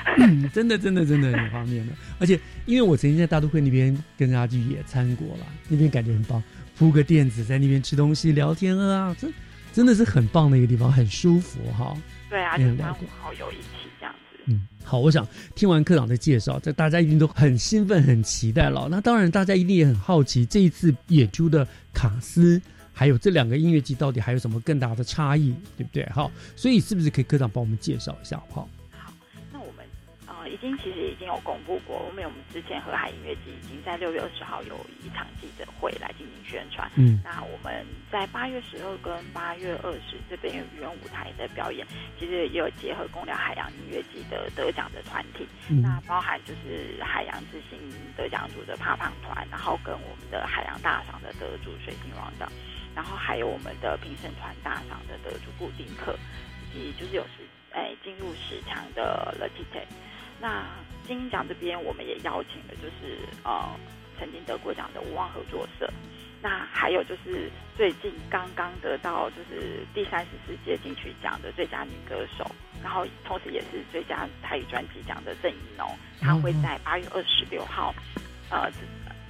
[0.53, 1.93] 真的真的真的有画面了。
[2.21, 6.41] 而且因为我曾经在大都会那边跟大家去野餐过了，那边感觉很棒，
[6.79, 9.35] 铺个垫子在那边吃东西聊天啊，真
[9.73, 11.97] 真的是很棒的一个地方，很舒服哈。
[12.31, 13.74] 对啊，就三五好友一起这样子。
[14.47, 18.89] 嗯，好，我想听完科长的介绍，这大家一定都很兴奋、很期待了。
[18.91, 22.61] 那当然，大家一定也很好奇这一次演出的卡斯。
[22.97, 26.09] 还有这两个音乐季到底还有什么更大的差异，对不对？
[26.11, 28.69] 好，所以是不是可以科长帮我们介绍一下，好不好？
[30.27, 36.91] 呃已经其实已经有公布过，因为我们之前河海音乐季已经在六月二十号有一场记者会来进行宣传。
[36.97, 41.87] 嗯，那我们在八月十二跟八月二十这边语言舞台的表演，
[42.19, 45.47] 其实也有结合公聊海洋音乐季的得奖的团体，
[45.83, 47.79] 那包含就是海洋之星
[48.17, 52.49] 得奖组的胖胖团，然后跟我们的海洋大赏的得主水晶 round
[52.95, 56.17] 然后还有我们的评审团大赏的得主布丁克，
[56.73, 59.83] 以及就是有十哎进入十强的 l e t i t e
[60.41, 60.67] 那
[61.07, 63.69] 金鹰奖这边我们也邀请了，就是呃
[64.19, 65.89] 曾经得过奖的无望合作社。
[66.43, 72.45] 那还有就是最近刚刚得到就是第三十四届金曲奖的最佳女歌手，
[72.83, 75.89] 然后同时也是最佳台语专辑奖的郑怡农，
[76.21, 77.95] 她会在八月二十六号，
[78.51, 78.71] 呃。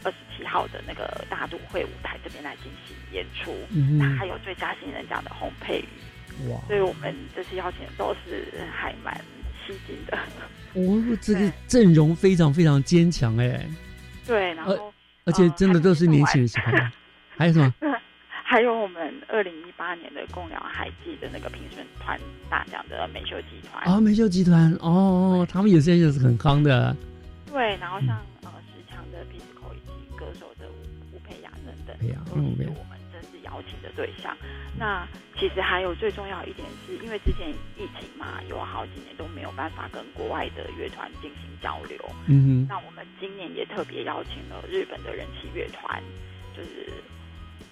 [0.07, 6.61] 二十七号的那个大都会舞台这边来进行演出，嗯那还有最佳新人奖的洪佩瑜，哇！
[6.66, 9.16] 所以我们这次邀请都是还蛮
[9.66, 10.18] 吸睛的。
[10.75, 13.66] 哦，这个阵容非常非常坚强哎。
[14.27, 14.93] 对，然后
[15.25, 16.93] 而且真的都是年轻人喜欢。
[17.37, 17.75] 还有什么？
[18.47, 22.18] 还有我们二零一八年的共聊海记的那个评审团
[22.49, 26.97] 大奖的美秀集团啊，美秀集团哦，他们也是也是很康的。
[27.51, 28.16] 对，然后像。
[32.27, 32.93] 都是我们
[33.55, 34.36] 邀请的对象。
[34.76, 35.07] 那
[35.38, 41.96] 其实还有最重要一点，是因为之前疫情嘛，有好几年都没有办法跟国外的乐团进行交流。
[42.26, 42.66] 嗯哼。
[42.68, 46.02] 那我们今年也特别邀请了日本的人气乐团，
[46.57, 46.90] 就是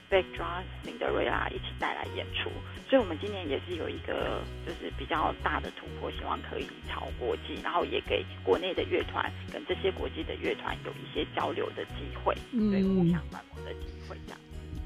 [0.08, 2.50] Backdraw Cinderella 一起带来演出。
[2.88, 14.38] 所以，我们今年也是有一个就是比较大的突破，希望可以朝国际，然后也给国内的乐团跟这些国际的乐团有一些交流的机会，对互相观摩的机会，这样。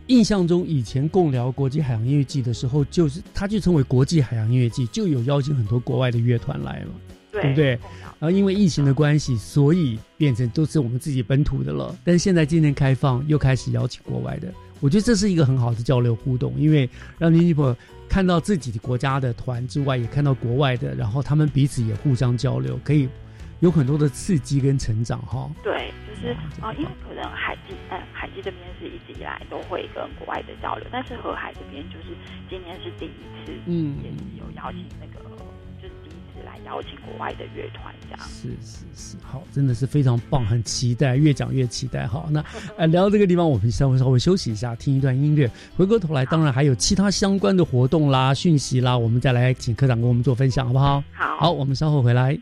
[0.09, 6.91] 印象中，以前共聊国际海洋音乐季的时候，就是它就称为国际海洋音乐季，就有邀请很多国外的乐团来了，
[7.33, 7.71] 对不对？
[8.19, 11.95] 然后因为疫情的关系，所以变成都是我们自己本土的了。
[12.05, 16.89] 但是现在今年开放，又开始邀请国外的，我觉得这是一个很好的交流互动，因为
[17.19, 17.77] 让年轻朋友
[18.09, 23.09] 看到自己的国家的团之外，也看到国外的，然后他们彼此也互相交流，可以
[23.61, 25.51] 有很多的刺激跟成长，哈。
[25.63, 25.93] 对。
[26.09, 26.29] 就是
[26.63, 32.17] 啊，因为可能海基，嗯，海基这边是一直以来都会跟国外的交流，但是河海这边就是
[32.49, 35.23] 今年是第一次，嗯，也是有邀请那个，
[35.77, 38.19] 就是第一次来邀请国外的乐团这样。
[38.21, 42.07] 是是是，好，真的是非常棒，很期待，越讲越期待。
[42.07, 42.43] 好，那
[42.79, 51.05] 呃，聊到这个地方，我们稍微稍微休息一下，听一段音乐，回过头来，当然还有其他相关的活动啦、讯息啦，我们再来请科长跟我们做分享，好不好？
[51.13, 52.39] 好，好，我们稍后回来。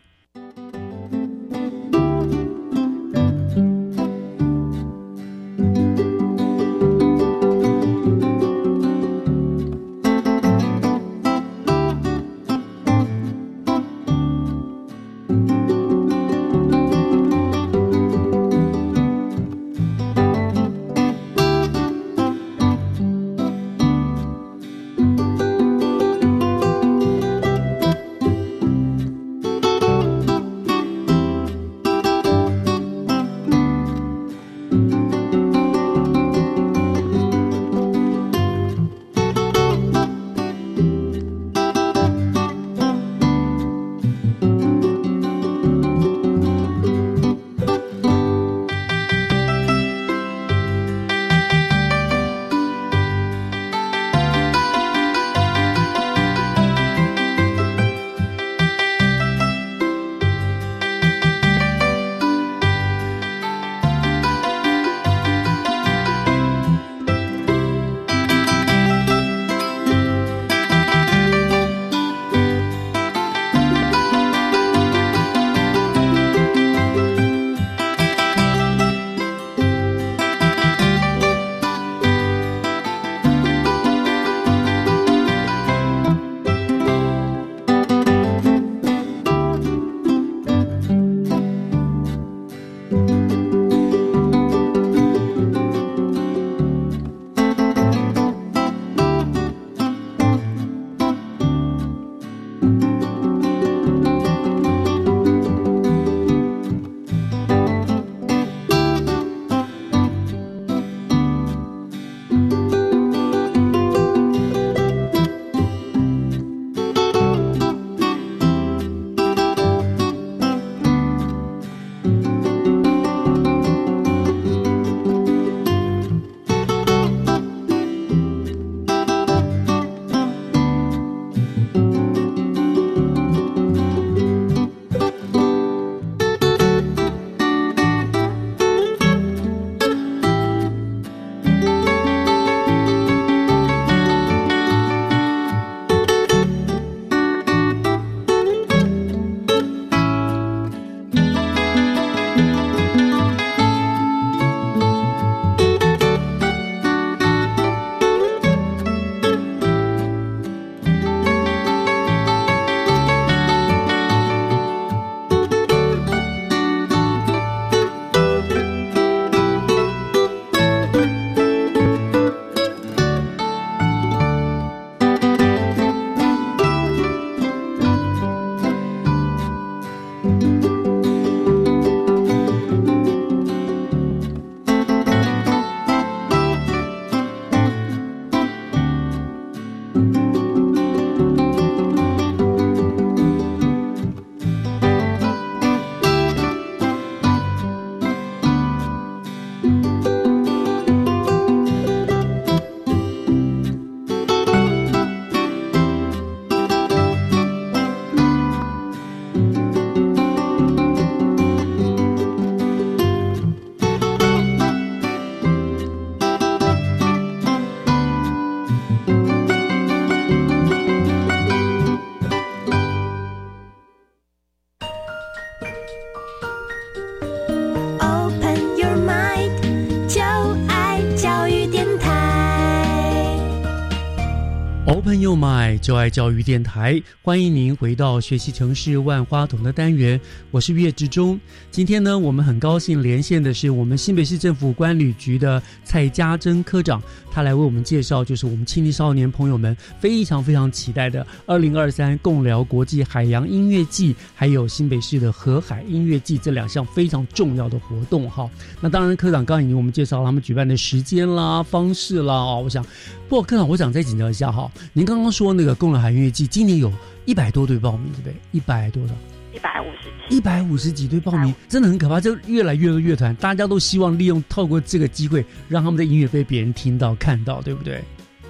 [235.25, 240.21] 友们，就爱教育电台，欢迎您回到学习城市万花筒的单元，
[240.51, 241.39] 我是岳志忠。
[241.71, 247.01] 今天呢，我们很高兴连线的是我们新北市政府关旅局的蔡家珍科长，
[247.31, 258.47] 他来为我们介绍，就是我们青年少年朋友们非常非常期待的二零二三共聊国际海洋音乐季，还有新北市的河海音乐季这两项非常重要的活动哈。
[258.79, 262.85] 那当然，科长刚已经我们介绍了他们举办的时间啦、方式啦哦，我想，
[263.27, 264.71] 不过科长，我想再请教一下哈。
[264.93, 266.91] 您刚刚说那个共乐海音乐季，今年有
[267.25, 268.35] 一百多队报名，对不对？
[268.51, 269.13] 一百多少？
[269.53, 270.35] 一百五十几。
[270.35, 272.21] 一百五十几对报名，真的很可怕。
[272.21, 278.03] 就越来越多乐团，大家都希望利用透过这个机会，让他们的音乐被别人听到、看到，对不对？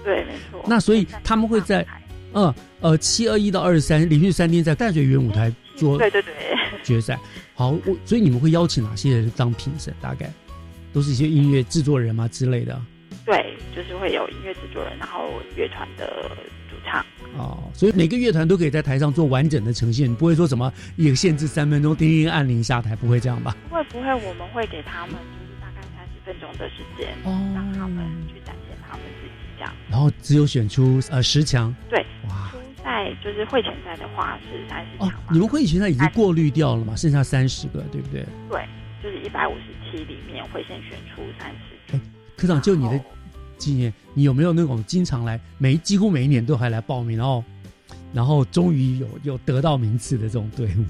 [0.04, 0.62] 对，没错。
[0.68, 1.86] 那所以他们会在，
[2.34, 6.34] 嗯呃，七二一到二十三连续三天在淡水园舞台做，对对对，
[6.84, 7.18] 决赛。
[7.54, 9.94] 好，我所以你们会邀请哪些人当评审？
[10.02, 10.30] 大概
[10.92, 12.80] 都是一些音乐制作人嘛之类的。
[13.26, 16.30] 对，就是会有音乐制作人，然后乐团的
[16.70, 17.04] 主唱。
[17.38, 23.58] 哦，所以每个乐团都可以在台上做完整的呈现，不会说什么也限制三分钟，叮叮按铃下台，不会这样吧？
[23.68, 29.74] 不会不会，我们会给他们就是大概三十分钟的时间，哦让他们去展现他们自己这样。
[29.90, 31.76] 然后只有选出呃十强。
[31.90, 35.10] 对，哇，初赛就是会前赛的话是三十强。
[35.10, 36.96] 哦，你们会前赛已经过滤掉了嘛？
[36.96, 38.24] 剩下三十个，对不对？
[38.50, 38.66] 对，
[39.02, 42.00] 就是一百五十七里面会先选出三十。
[42.38, 43.02] 科长，就你的。
[43.58, 47.44] 经验，你有没有那种经常来，每几乎每一年都还来报名，然后，
[48.14, 50.86] 然后终于有有得到名次的这种队伍？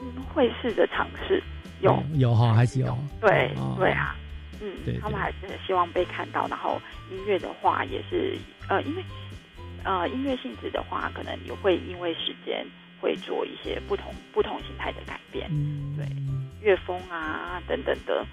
[0.00, 1.42] 嗯，会试着尝试，
[1.80, 2.96] 有有哈，还是有？
[3.20, 4.16] 对对啊，
[4.60, 6.46] 嗯，他们还是很希望被看到。
[6.48, 9.04] 然后音乐的话，也是呃，因为
[9.84, 12.64] 呃音乐性质的话，可能也会因为时间
[13.00, 16.06] 会做一些不同不同形态的改变，嗯，对，
[16.62, 18.26] 乐风啊等等的。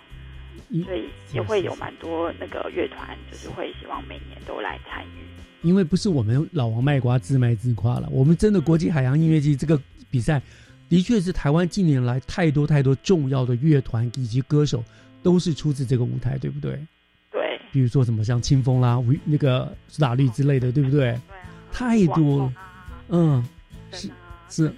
[0.84, 5.28] 所以也会有蛮多那个乐团，就是会希望每年都来参与。
[5.64, 9.78] 因为不是我们老王卖瓜自卖自夸了，我们真的国际海洋音乐季这个
[10.10, 10.40] 比赛，
[10.88, 14.84] 的确是台湾近年来太多太多重要的乐团以及歌手
[15.24, 16.80] 都是出自这个舞台，对不对？
[17.32, 17.60] 对。
[17.72, 21.00] 比如说什么像清风啦、那个苏打绿之类的，对不对？
[21.00, 21.22] 对啊。
[21.72, 22.54] 太多了。
[23.10, 23.44] 嗯。
[23.92, 24.10] 是
[24.48, 24.72] 是。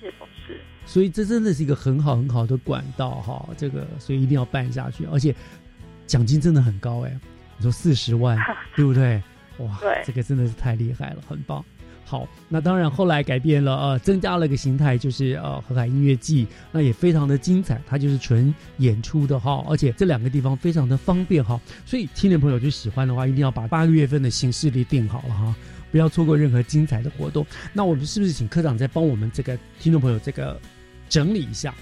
[0.86, 5.36] 所以这真的是一个很好很好的管道哈，这个所以一定要办下去，而且。
[6.10, 7.20] 奖金真的很高哎，
[7.58, 8.36] 你说四十万，
[8.76, 9.22] 对不对？
[9.60, 11.64] 哇，这个真的是太厉害了，很棒。
[12.04, 25.56] 好，那当然后来改变了，呃，增加了一个形态，就是呃河海音乐季，那也非常的精彩，它就是纯演出的哈，而且这两个地方非常的方便哈，所以听众朋友就喜欢的话，一定要把八个月份的行事历定好了哈，
[25.92, 27.46] 不要错过任何精彩的活动。
[27.74, 30.60] 那我们是不是请科长再帮我们这个听众朋友这个
[31.08, 31.76] 整理一下，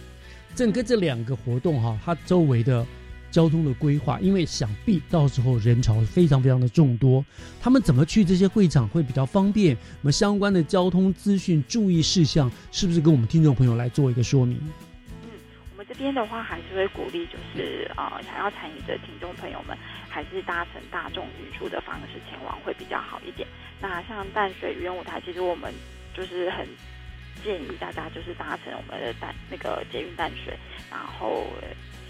[0.56, 2.86] 整个这两个活动哈，它周围的。
[3.38, 7.24] 交通的规划，因为想必到时候人潮非常非常的众多，
[7.62, 9.78] 他们怎么去这些会场会比较方便？
[10.02, 14.60] 我们相关的交通资讯、注意事项，是不是跟我们听众朋友来做一个说明？
[15.22, 15.30] 嗯，
[15.74, 19.78] 我们这边的话还是会鼓励，就是呃，想要参与的听众朋友们，
[20.10, 23.48] 还是搭乘大众运输的方式前往会比较好一点。
[23.80, 25.72] 那像淡水渔人舞台，其实我们
[26.16, 26.66] 就是很
[27.44, 30.58] 建议大家就是搭乘我们的淡那个捷运淡水，
[30.90, 31.46] 然后。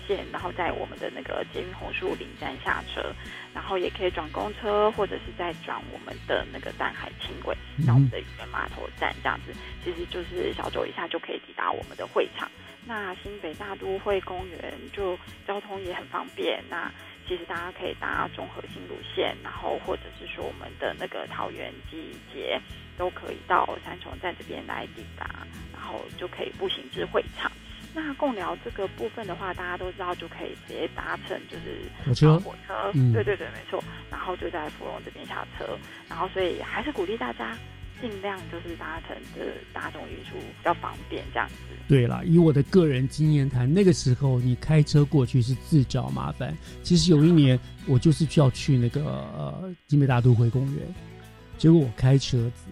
[0.07, 3.13] 线，然后在我们的那个捷运红树林站下车，
[3.53, 7.55] 然后也可以转公车，或者是再转我们的那个淡海轻轨
[7.85, 9.53] 到我们的渔人码头站，这样子
[9.83, 12.49] 其实就是小走一下就可以抵达我们的会场。
[12.85, 16.89] 那新北大都会公园就交通也很方便，那
[17.27, 22.57] 其实大家可以搭综合新路线，然后或者是说我们的那个桃园季节
[22.97, 27.51] 都可以到三重站这边来抵达，然后就可以步行至会场。
[27.99, 33.83] 那共聊这个部分的话，大家都知道就可以直接搭乘就是火车，火车，对对对，没错。
[34.11, 35.65] 然后就在芙蓉这边下车，
[36.07, 37.57] 然后所以还是鼓励大家
[37.99, 41.55] 尽量就是搭乘的大众运输比较方便这样子。
[41.87, 46.55] 对了，以我的个人经验谈，那个时候你开车过去是自找麻烦。
[46.83, 50.85] 其实有一年我就是需要去那个呃金北大都会公园，
[51.57, 52.67] 结果我开车子，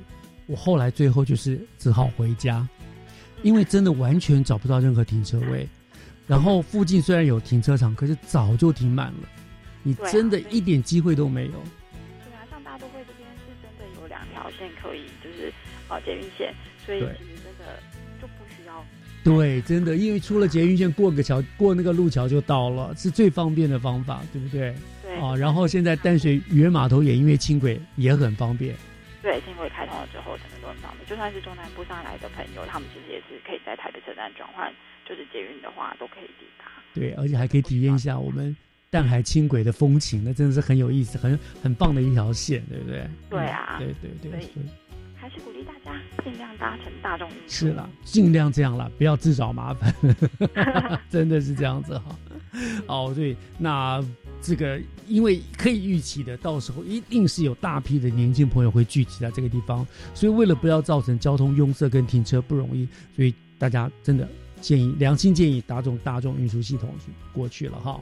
[0.45, 2.67] 我后来最后就是只好回家。
[3.45, 5.69] 因为真的完全找不到任何停车位，
[6.25, 9.29] 然后附近虽然有停车场，可是早就停满了，
[9.83, 11.51] 你真的一点机会都没有。
[11.51, 15.53] 对啊，像大都会这边是真的有两条线可以，就是
[15.89, 16.51] 呃捷运线，
[16.83, 17.79] 所以其实真的
[18.19, 18.83] 就不需要。
[19.23, 24.73] 对，真的，因为出了捷运线，过个桥，过那个路桥就到了，是最方便的方法，对不对？
[25.03, 25.19] 对。
[25.19, 28.75] 啊，然后现在淡水渔人码头也因为轻轨也很方便。
[29.21, 30.35] 对，轻轨开通了之后。
[31.07, 34.73] 就算是中南部上来的朋友，他们其实也是可以在台北车站转换，
[35.07, 36.65] 就是捷运的话，都可以抵达。
[36.93, 38.55] 对，而且还可以体验一下我们
[38.89, 43.07] 淡海轻轨的风情，那真的是很有意思，很很棒的一条线，对不对？
[43.29, 44.49] 对啊，对对对。
[45.15, 47.49] 还是鼓励大家尽量搭乘大众运输。
[47.49, 49.91] 是了，尽量这样了，不要自找麻烦。
[51.09, 52.15] 真的是这样子哈。
[52.87, 53.99] 哦，对，那
[54.47, 64.29] 这个因为可以预期的，到时候一定是有大批的年轻朋友会聚集在这个地方，所以为了不要造成交通拥塞跟停车不容易，所以大家真的
[64.61, 67.99] 建议良心建议搭众大众运输系统去过去了哈。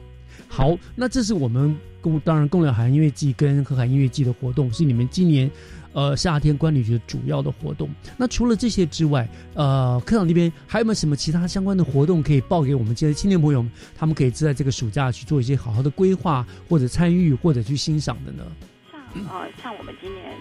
[0.48, 5.50] 好，那这是我们共当然共聊海洋音乐季跟河海音乐季的活动，是你们今年
[5.92, 7.88] 呃夏天管理局的主要的活动。
[8.16, 13.72] 那除了这些之外，呃，科长那边还有没有什么其他相关的活动可以报给我们这些青年朋友们？
[13.96, 18.44] 他们可以在这个暑假去做一些好好的规划，或者参与，或者去欣赏的呢？
[18.92, 20.32] 像呃，像我们今年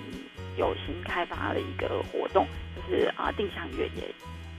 [0.57, 4.13] 有新开发的一个活动，就是啊定向越野。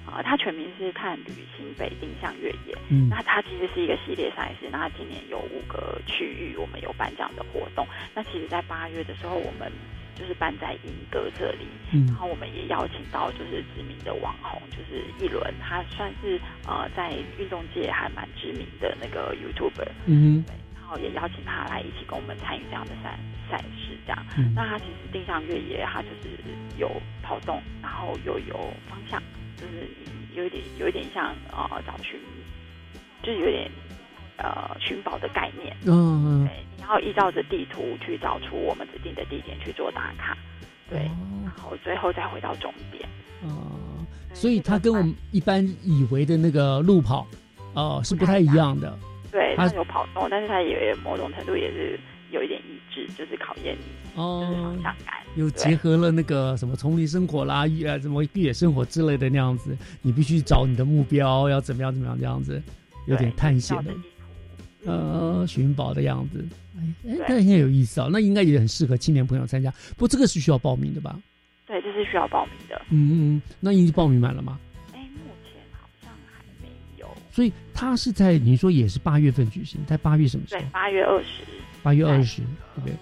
[0.06, 2.76] 啊，它全名是探旅行北定向越野。
[2.88, 4.68] 嗯，那它其实是一个系列赛事。
[4.70, 7.86] 那今年有五个区域，我们有办这样的活动。
[8.14, 9.72] 那其实，在八月的时候，我们
[10.14, 11.66] 就是办在英歌这里。
[11.92, 19.88] 嗯，然后我们也邀请到就是知名的网红，就是一轮，他算是呃在运动界还蛮知名的那个 YouTuber。
[20.06, 23.18] 嗯，对，然后也邀请他来一起跟我们参与这样的赛
[23.50, 24.26] 赛事，这样。
[24.36, 26.36] 嗯，那他其实定向越野，他就是
[26.76, 26.90] 有
[27.22, 28.54] 跑动，然后又有
[28.88, 29.20] 方向。
[29.64, 29.88] 就是
[30.34, 32.20] 有一点，有一点像呃找寻，
[33.22, 33.70] 就是有点
[34.36, 35.74] 呃寻宝的概念。
[35.86, 40.36] 嗯，对，你要依照着地图去找出我们指定的地点去做打卡，
[40.90, 41.10] 对，
[41.42, 43.08] 然后最后再回到终点。
[43.42, 44.04] 哦，
[44.34, 47.26] 所以它跟我们一般以为的那个路跑，
[47.74, 48.98] 哦，是不太一样的。
[49.32, 51.98] 对，它有跑动，但是它也某种程度也是。
[52.34, 55.14] 有一点意志，就是考验你哦，方向感。
[55.36, 62.60] 又结合了那个什么丛林生活啦，呃，什么越野生活之类的那样子，你必须找你的目标，要怎么样怎么样这样子，
[63.06, 63.94] 有点探险的，
[64.84, 66.44] 呃，寻宝的样子。
[66.76, 66.82] 哎，
[67.28, 69.70] 那应该有意思啊，那应该也很适合青年朋友参加。
[69.90, 71.16] 不过这个是需要报名的吧？
[71.66, 72.80] 对，这是需要报名的。
[72.90, 74.58] 嗯嗯，那已经报名满了吗？
[74.92, 76.68] 哎，目前好像还没
[76.98, 77.06] 有。
[77.30, 80.60] 所以他是在你说也是八月份举行，在八月什么时候？
[80.60, 81.42] 对，八月二十。
[81.82, 82.40] 八月二十，
[82.74, 82.96] 对不对？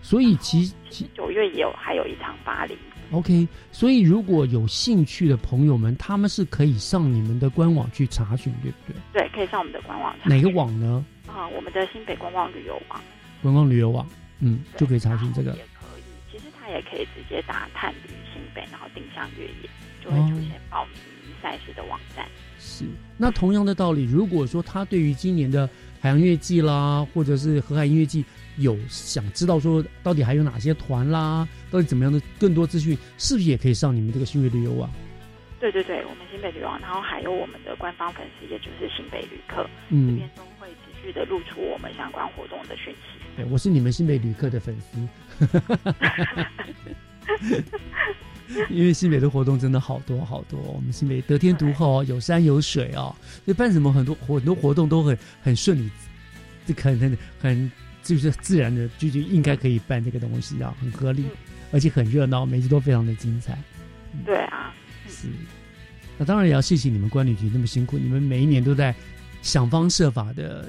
[0.00, 2.76] 所以其其九月也有还有一场巴黎。
[3.10, 9.20] OK，所以如果有兴趣的朋友们，他们是可以上你们的官网去查询，对不对？
[9.20, 10.28] 对，可以上我们的官网查。
[10.28, 11.04] 哪个网呢？
[11.26, 13.00] 啊，我们的新北观光旅游网。
[13.42, 14.06] 观光旅游网，
[14.38, 15.50] 嗯，就可以查询这个。
[15.50, 19.68] 也可以，其实他也可以直接打探旅新北，然后定向越野，
[20.02, 22.26] 就会出现报名赛事的网站。
[22.64, 22.84] 是，
[23.18, 25.68] 那同样的道理，如果说他对于今年的
[26.00, 28.24] 海洋音乐季啦，或者是河海音乐季，
[28.56, 34.88] 有想知道说到底还有哪些团啦，到底怎么样的更多资讯，是不是也可以上你们这个新北旅游网？
[35.58, 43.18] 对对对，我们新北旅游网，然后还有我们的官方粉丝，也就是新北旅客，嗯，这边都会持续的露出我们相关活动的讯息。
[43.36, 45.08] 对，我是你们新北旅客的粉丝，
[48.70, 55.90] 因为新北的活动真的好多好多，我们新北得天独厚，有山有水哦，所以办什么很多很多活动都很很顺利，
[56.66, 57.72] 这很很很。
[58.04, 61.24] 就是自然的，就就应该可以办这个东西啊，很合理，
[61.70, 63.56] 而且很热闹，每次都非常的精彩。
[64.26, 64.74] 对啊，
[65.06, 65.28] 是。
[66.18, 68.92] 那当然也要谢谢你们管理局那么辛苦，你们每一年都在
[69.40, 70.66] 想方设法的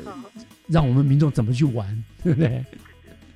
[0.67, 2.63] 让我们民众怎么去玩，对不对？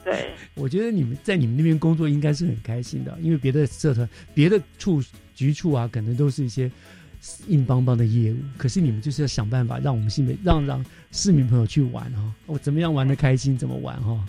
[0.07, 0.29] 对。
[0.55, 5.03] 我觉得你们在你们那边工作应该是很开心的，因为别的社团、别的处
[5.35, 6.71] 局处啊，可能都是一些。
[7.47, 14.23] 硬邦邦的业务，可是你们就是要想办法让我们新北让让市民朋友去玩哈，我怎么样玩的开心怎么玩哈，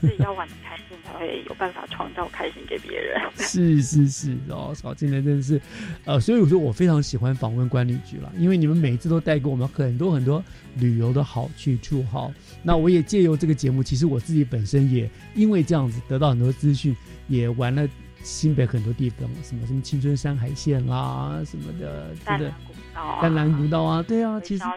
[0.00, 3.20] 自己要玩的开心才会有办法创造开心给别人。
[3.38, 5.60] 是是是哦，操，今天真的是，
[6.04, 10.42] 呃，所以我说我非常喜欢访问管理局了，因为你们每一次都带给我们很多很多
[10.76, 12.30] 旅游的好去处哈。
[12.62, 16.96] 那我也借由这个节目，其实我自己本身也因为这样子得到很多资讯，
[17.28, 17.88] 也玩了。
[18.22, 22.52] 新北很多地方，什么什么青春山海线啦，什么的，淡蓝
[22.96, 24.72] 古道，淡蓝古道啊，对啊，其实山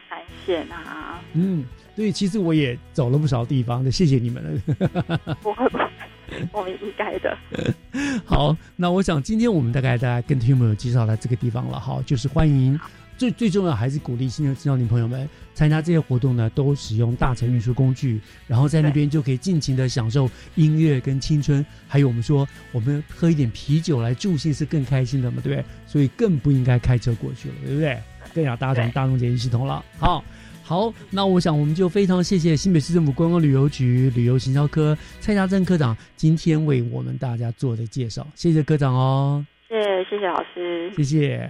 [0.45, 1.63] 线啊，嗯，
[1.95, 5.36] 对，其实我也走了不少地方的，谢谢你们了。
[5.41, 5.89] 不会吧？
[6.53, 7.38] 我们应该的。
[8.26, 12.80] 好，那我想今天我们大概大家跟听众朋友介绍了这个地方了，好，就是欢迎。
[13.20, 25.65] 最最重要还是鼓励新的青少年朋友们参加这些活动呢，都使用大乘运输工具，然后在那边就可以尽情的享受音乐跟青春，还有我们说我们喝一点啤酒来助兴是更开心的嘛，对不对？
[25.86, 28.01] 所以更不应该开车过去了，对不对？
[28.34, 29.84] 更要搭乘大众捷运系统了。
[29.97, 30.24] 好，
[30.63, 39.45] 好，那我想我们就非常谢谢新北市政府观光旅游局旅游行销科蔡家珍科长今天为我们大家做的介绍，谢谢科长哦。
[39.67, 41.49] 谢谢谢谢老师，谢谢。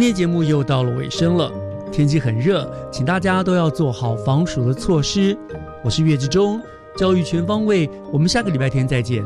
[0.00, 1.52] 今天节目又到了尾声了，
[1.92, 5.36] 天气很热，请大家都要做好防暑的措施。
[5.84, 6.58] 我是月之中，
[6.96, 9.22] 教育全方位，我们下个礼拜天再见，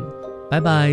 [0.51, 0.93] 拜拜。